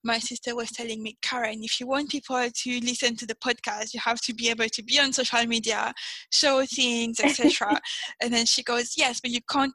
my 0.03 0.19
sister 0.19 0.55
was 0.55 0.71
telling 0.71 1.01
me, 1.03 1.17
Karen, 1.21 1.63
if 1.63 1.79
you 1.79 1.87
want 1.87 2.09
people 2.09 2.43
to 2.53 2.79
listen 2.79 3.15
to 3.17 3.25
the 3.25 3.35
podcast, 3.35 3.93
you 3.93 3.99
have 3.99 4.21
to 4.21 4.33
be 4.33 4.49
able 4.49 4.67
to 4.67 4.83
be 4.83 4.99
on 4.99 5.13
social 5.13 5.45
media, 5.45 5.93
show 6.31 6.65
things, 6.65 7.19
etc. 7.19 7.79
and 8.21 8.33
then 8.33 8.45
she 8.45 8.63
goes, 8.63 8.93
Yes, 8.97 9.19
but 9.21 9.31
you 9.31 9.39
can't 9.49 9.73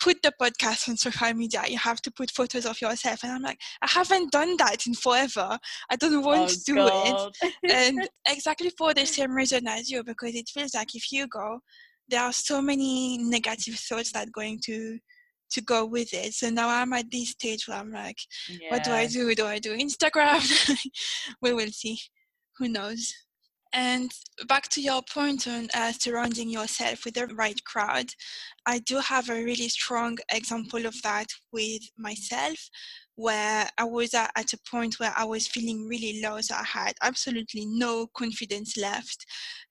put 0.00 0.22
the 0.22 0.32
podcast 0.40 0.88
on 0.88 0.96
social 0.96 1.32
media. 1.32 1.62
You 1.66 1.78
have 1.78 2.00
to 2.02 2.10
put 2.10 2.30
photos 2.30 2.66
of 2.66 2.80
yourself. 2.80 3.22
And 3.22 3.32
I'm 3.32 3.42
like, 3.42 3.58
I 3.80 3.88
haven't 3.88 4.32
done 4.32 4.56
that 4.58 4.86
in 4.86 4.94
forever. 4.94 5.58
I 5.90 5.96
don't 5.96 6.14
oh, 6.14 6.20
want 6.20 6.42
oh, 6.42 6.46
to 6.48 6.60
do 6.64 6.74
God. 6.74 7.32
it. 7.42 7.54
and 7.72 8.08
exactly 8.28 8.70
for 8.76 8.92
the 8.92 9.06
same 9.06 9.32
reason 9.32 9.66
as 9.66 9.90
you, 9.90 10.04
because 10.04 10.34
it 10.34 10.48
feels 10.52 10.74
like 10.74 10.94
if 10.94 11.10
you 11.10 11.26
go, 11.26 11.60
there 12.08 12.20
are 12.20 12.32
so 12.32 12.60
many 12.60 13.18
negative 13.18 13.76
thoughts 13.76 14.12
that 14.12 14.30
going 14.32 14.60
to 14.66 14.98
to 15.54 15.60
go 15.60 15.84
with 15.84 16.12
it. 16.12 16.34
So 16.34 16.50
now 16.50 16.68
I'm 16.68 16.92
at 16.92 17.10
this 17.10 17.30
stage 17.30 17.66
where 17.66 17.78
I'm 17.78 17.92
like, 17.92 18.18
yeah. 18.48 18.70
what 18.70 18.84
do 18.84 18.92
I 18.92 19.06
do? 19.06 19.34
Do 19.34 19.46
I 19.46 19.58
do 19.58 19.76
Instagram? 19.76 20.42
we 21.42 21.52
will 21.52 21.70
see. 21.70 21.98
Who 22.58 22.68
knows? 22.68 23.12
And 23.74 24.12
back 24.46 24.68
to 24.68 24.80
your 24.80 25.02
point 25.02 25.48
on 25.48 25.68
uh, 25.74 25.90
surrounding 25.90 26.48
yourself 26.48 27.04
with 27.04 27.14
the 27.14 27.26
right 27.26 27.58
crowd, 27.64 28.06
I 28.66 28.78
do 28.78 28.98
have 28.98 29.28
a 29.28 29.44
really 29.44 29.68
strong 29.68 30.16
example 30.32 30.86
of 30.86 30.94
that 31.02 31.26
with 31.52 31.82
myself, 31.98 32.56
where 33.16 33.68
I 33.76 33.82
was 33.82 34.14
at, 34.14 34.30
at 34.36 34.52
a 34.52 34.58
point 34.70 35.00
where 35.00 35.12
I 35.16 35.24
was 35.24 35.48
feeling 35.48 35.88
really 35.88 36.20
low. 36.22 36.40
So 36.40 36.54
I 36.54 36.62
had 36.62 36.94
absolutely 37.02 37.66
no 37.66 38.06
confidence 38.16 38.76
left. 38.76 39.26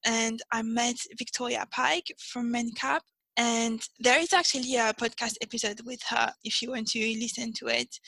And 0.05 0.41
I 0.51 0.63
met 0.63 0.97
Victoria 1.17 1.65
Pike 1.71 2.13
from 2.19 2.51
MenCap, 2.51 2.99
and 3.37 3.81
there 3.99 4.19
is 4.19 4.33
actually 4.33 4.75
a 4.75 4.93
podcast 4.93 5.35
episode 5.41 5.81
with 5.85 6.01
her 6.09 6.31
if 6.43 6.61
you 6.61 6.71
want 6.71 6.87
to 6.89 6.99
listen 6.99 7.51
to 7.53 7.67
it. 7.67 7.99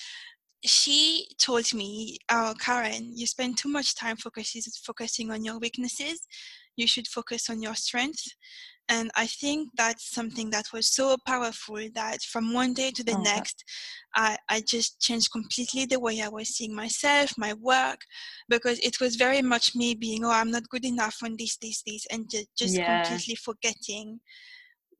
She 0.63 1.27
told 1.39 1.73
me, 1.73 2.17
Oh, 2.29 2.53
Karen, 2.59 3.11
you 3.15 3.25
spend 3.27 3.57
too 3.57 3.69
much 3.69 3.95
time 3.95 4.17
focuses, 4.17 4.77
focusing 4.85 5.31
on 5.31 5.43
your 5.43 5.59
weaknesses. 5.59 6.27
You 6.75 6.87
should 6.87 7.07
focus 7.07 7.49
on 7.49 7.61
your 7.61 7.75
strengths. 7.75 8.35
And 8.87 9.09
I 9.15 9.25
think 9.25 9.69
that's 9.75 10.11
something 10.13 10.51
that 10.51 10.65
was 10.71 10.93
so 10.93 11.17
powerful 11.25 11.79
that 11.95 12.21
from 12.21 12.53
one 12.53 12.73
day 12.73 12.91
to 12.91 13.03
the 13.03 13.15
oh, 13.15 13.21
next, 13.21 13.63
I, 14.15 14.37
I 14.47 14.61
just 14.61 15.01
changed 15.01 15.31
completely 15.31 15.85
the 15.85 15.99
way 15.99 16.21
I 16.21 16.27
was 16.27 16.49
seeing 16.49 16.75
myself, 16.75 17.33
my 17.35 17.53
work, 17.53 18.01
because 18.47 18.77
it 18.79 18.99
was 18.99 19.15
very 19.15 19.41
much 19.41 19.75
me 19.75 19.95
being, 19.95 20.23
oh, 20.23 20.29
I'm 20.29 20.51
not 20.51 20.69
good 20.69 20.85
enough 20.85 21.17
on 21.23 21.35
this, 21.39 21.57
this, 21.57 21.81
this, 21.87 22.05
and 22.11 22.29
just 22.29 22.75
yeah. 22.75 23.01
completely 23.01 23.35
forgetting 23.35 24.19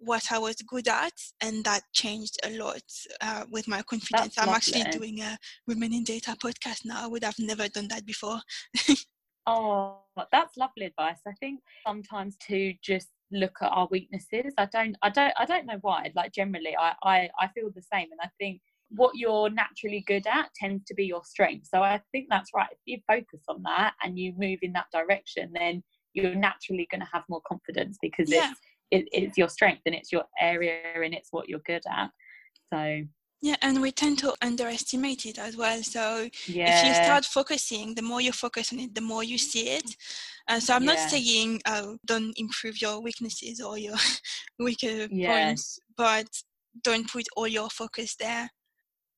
what 0.06 0.32
I 0.32 0.38
was 0.38 0.56
good 0.56 0.88
at, 0.88 1.14
and 1.42 1.64
that 1.66 1.82
changed 1.94 2.38
a 2.44 2.58
lot 2.58 2.82
uh, 3.22 3.46
with 3.52 3.68
my 3.68 3.82
confidence. 3.82 4.36
That's 4.36 4.38
I'm 4.38 4.48
lovely. 4.48 4.82
actually 4.82 4.98
doing 4.98 5.22
a 5.22 5.38
Women 5.68 5.94
in 5.94 6.04
Data 6.04 6.36
podcast 6.42 6.86
now. 6.86 7.04
I 7.04 7.08
would 7.08 7.24
have 7.24 7.36
never 7.40 7.68
done 7.68 7.88
that 7.90 8.06
before. 8.06 8.40
oh, 9.48 10.00
that's 10.32 10.58
lovely 10.58 10.86
advice. 10.86 11.20
I 11.28 11.34
think 11.40 11.60
sometimes 11.86 12.38
to 12.48 12.74
just 12.84 13.10
look 13.32 13.58
at 13.62 13.72
our 13.72 13.88
weaknesses. 13.92 14.54
I 14.58 14.68
don't, 14.72 14.96
I 15.02 15.10
don't, 15.10 15.34
I 15.38 15.46
don't 15.46 15.66
know 15.66 15.80
why. 15.82 16.12
Like 16.16 16.32
generally, 16.32 16.76
I, 16.80 16.94
I, 17.04 17.30
I 17.40 17.48
feel 17.50 17.70
the 17.76 17.82
same, 17.82 18.08
and 18.12 18.22
I 18.22 18.30
think 18.40 18.62
what 18.90 19.16
you're 19.16 19.50
naturally 19.50 20.04
good 20.08 20.28
at 20.28 20.50
tends 20.60 20.84
to 20.86 20.94
be 20.94 21.06
your 21.06 21.24
strength. 21.24 21.68
So 21.68 21.82
I 21.82 22.02
think 22.12 22.28
that's 22.30 22.52
right. 22.54 22.70
If 22.72 22.78
you 22.86 23.00
focus 23.08 23.42
on 23.50 23.64
that 23.64 23.94
and 24.04 24.18
you 24.18 24.34
move 24.38 24.60
in 24.62 24.74
that 24.74 24.86
direction, 24.94 25.52
then 25.54 25.84
you're 26.14 26.36
naturally 26.36 26.88
going 26.90 27.02
to 27.02 27.10
have 27.12 27.24
more 27.30 27.42
confidence 27.48 27.98
because 28.02 28.32
yeah. 28.32 28.52
it's 28.52 28.60
it, 28.92 29.08
it's 29.12 29.38
your 29.38 29.50
strength 29.50 29.82
and 29.86 29.96
it's 29.96 30.12
your 30.12 30.24
area 30.40 30.80
and 31.04 31.14
it's 31.14 31.30
what 31.32 31.50
you're 31.50 31.60
good 31.66 31.84
at 31.90 32.10
so 32.74 33.02
yeah 33.42 33.56
and 33.62 33.82
we 33.82 33.92
tend 33.92 34.18
to 34.18 34.34
underestimate 34.42 35.26
it 35.26 35.38
as 35.38 35.56
well 35.58 35.82
so 35.84 36.28
yeah. 36.48 36.80
if 36.80 36.88
you 36.88 36.94
start 37.04 37.26
focusing 37.26 37.94
the 37.96 38.02
more 38.02 38.22
you 38.22 38.32
focus 38.32 38.72
on 38.72 38.80
it 38.80 38.96
the 38.96 39.02
more 39.02 39.24
you 39.24 39.38
see 39.38 39.70
it 39.70 39.96
uh, 40.48 40.60
so 40.60 40.74
i'm 40.74 40.84
yeah. 40.84 40.94
not 40.94 41.00
saying 41.10 41.62
oh, 41.68 41.98
don't 42.06 42.34
improve 42.38 42.82
your 42.82 43.02
weaknesses 43.02 43.62
or 43.62 43.78
your 43.78 43.96
weaker 44.60 45.08
yeah. 45.12 45.48
points 45.48 45.80
but 45.98 46.28
don't 46.84 47.10
put 47.12 47.26
all 47.36 47.48
your 47.48 47.70
focus 47.70 48.16
there 48.16 48.50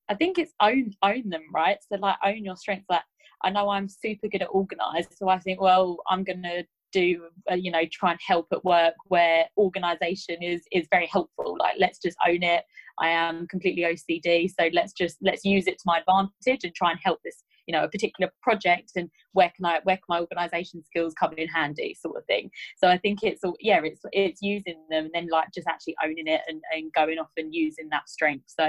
i 0.10 0.14
think 0.14 0.38
it's 0.38 0.54
own 0.62 0.92
own 1.04 1.30
them 1.30 1.44
right 1.54 1.78
so 1.82 1.98
like 2.00 2.18
own 2.26 2.44
your 2.44 2.56
strengths 2.56 2.86
like 2.90 3.04
i 3.44 3.50
know 3.50 3.70
i'm 3.70 3.88
super 3.88 4.28
good 4.28 4.42
at 4.42 4.50
organized 4.52 5.14
so 5.16 5.30
i 5.30 5.40
think 5.40 5.62
well 5.62 5.98
i'm 6.10 6.24
gonna 6.24 6.64
do 6.92 7.28
uh, 7.52 7.56
you 7.56 7.72
know 7.72 7.84
try 7.92 8.12
and 8.12 8.20
help 8.26 8.48
at 8.52 8.64
work 8.64 8.94
where 9.08 9.46
organization 9.58 10.42
is 10.42 10.62
is 10.72 10.88
very 10.92 11.08
helpful. 11.08 11.58
Like 11.60 11.76
let's 11.80 12.00
just 12.00 12.18
own 12.28 12.44
it. 12.44 12.64
I 13.00 13.10
am 13.10 13.48
completely 13.48 13.84
ocd 13.84 14.50
so 14.50 14.70
let's 14.74 14.94
just 14.94 15.18
let's 15.22 15.46
use 15.46 15.68
it 15.68 15.78
to 15.78 15.84
my 15.86 16.00
advantage 16.00 16.64
and 16.64 16.74
try 16.74 16.92
and 16.92 17.00
help 17.04 17.20
this 17.24 17.44
you 17.68 17.74
know 17.74 17.84
a 17.84 17.90
particular 17.90 18.32
project 18.42 18.94
and 18.96 19.10
where 19.34 19.52
can 19.56 19.66
i 19.66 19.80
where 19.84 19.98
can 19.98 20.06
my 20.10 20.20
organization 20.20 20.84
skills 20.84 21.14
come 21.20 21.34
in 21.38 21.48
handy 21.48 21.94
sort 21.94 22.18
of 22.18 22.26
thing. 22.26 22.50
So 22.78 22.88
i 22.88 22.98
think 22.98 23.24
it's 23.24 23.44
all 23.44 23.56
yeah 23.60 23.82
it's 23.84 24.02
it's 24.12 24.42
using 24.42 24.84
them 24.90 25.06
and 25.06 25.14
then 25.14 25.28
like 25.30 25.50
just 25.54 25.68
actually 25.68 25.96
owning 26.04 26.28
it 26.28 26.42
and, 26.48 26.62
and 26.74 26.92
going 26.94 27.20
off 27.20 27.30
and 27.38 27.54
using 27.54 27.90
that 27.92 28.10
strength. 28.10 28.46
So 28.48 28.66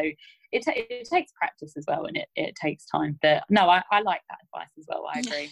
it, 0.50 0.64
it 0.66 1.08
takes 1.08 1.32
practice 1.32 1.74
as 1.76 1.84
well 1.87 2.06
and 2.06 2.16
it, 2.16 2.28
it 2.34 2.54
takes 2.54 2.87
time. 2.87 3.18
But 3.22 3.44
no 3.48 3.68
I, 3.68 3.82
I 3.90 4.00
like 4.00 4.22
that 4.28 4.38
advice 4.44 4.72
as 4.78 4.87
well. 4.88 5.04
I 5.14 5.20
agree. 5.20 5.50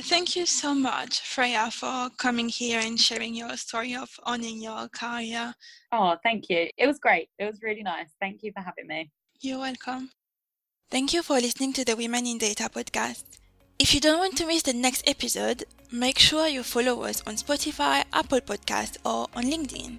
Thank 0.00 0.36
you 0.36 0.44
so 0.44 0.74
much 0.74 1.20
freya 1.20 1.70
for 1.70 2.10
coming 2.18 2.48
here 2.48 2.80
and 2.80 3.00
sharing 3.00 3.34
your 3.34 3.56
story 3.56 3.94
of 3.94 4.10
owning 4.26 4.62
your 4.62 4.88
career. 4.88 5.54
Oh 5.92 6.16
thank 6.22 6.50
you. 6.50 6.68
It 6.76 6.86
was 6.86 6.98
great. 6.98 7.28
It 7.38 7.46
was 7.46 7.60
really 7.62 7.82
nice. 7.82 8.08
Thank 8.20 8.42
you 8.42 8.52
for 8.52 8.62
having 8.62 8.86
me. 8.86 9.10
You're 9.40 9.58
welcome 9.58 10.10
Thank 10.94 11.12
you 11.12 11.24
for 11.24 11.40
listening 11.40 11.72
to 11.72 11.84
the 11.84 11.96
Women 11.96 12.24
in 12.24 12.38
Data 12.38 12.70
podcast. 12.72 13.24
If 13.80 13.94
you 13.94 14.00
don't 14.00 14.20
want 14.20 14.36
to 14.36 14.46
miss 14.46 14.62
the 14.62 14.72
next 14.72 15.02
episode, 15.08 15.64
make 15.90 16.20
sure 16.20 16.46
you 16.46 16.62
follow 16.62 17.02
us 17.02 17.20
on 17.26 17.34
Spotify, 17.34 18.04
Apple 18.12 18.40
Podcast, 18.40 18.98
or 19.04 19.26
on 19.34 19.42
LinkedIn. 19.42 19.98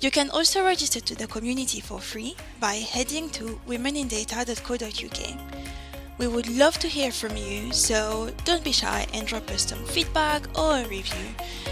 You 0.00 0.10
can 0.10 0.28
also 0.30 0.64
register 0.64 0.98
to 0.98 1.14
the 1.14 1.28
community 1.28 1.78
for 1.80 2.00
free 2.00 2.34
by 2.58 2.74
heading 2.74 3.30
to 3.30 3.60
womenindata.co.uk. 3.68 5.40
We 6.18 6.26
would 6.26 6.48
love 6.48 6.80
to 6.80 6.88
hear 6.88 7.12
from 7.12 7.36
you, 7.36 7.72
so 7.72 8.32
don't 8.44 8.64
be 8.64 8.72
shy 8.72 9.06
and 9.14 9.24
drop 9.24 9.48
us 9.52 9.68
some 9.68 9.84
feedback 9.84 10.48
or 10.58 10.78
a 10.78 10.88
review. 10.88 11.28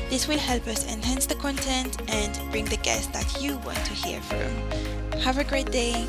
This 0.09 0.29
will 0.29 0.39
help 0.39 0.69
us 0.69 0.87
enhance 0.87 1.27
the 1.27 1.35
content 1.35 2.01
and 2.07 2.39
bring 2.53 2.67
the 2.67 2.77
guests 2.77 3.09
that 3.09 3.43
you 3.43 3.57
want 3.67 3.85
to 3.87 3.93
hear 3.93 4.21
from. 4.21 5.19
Have 5.19 5.39
a 5.39 5.43
great 5.43 5.73
day. 5.73 6.07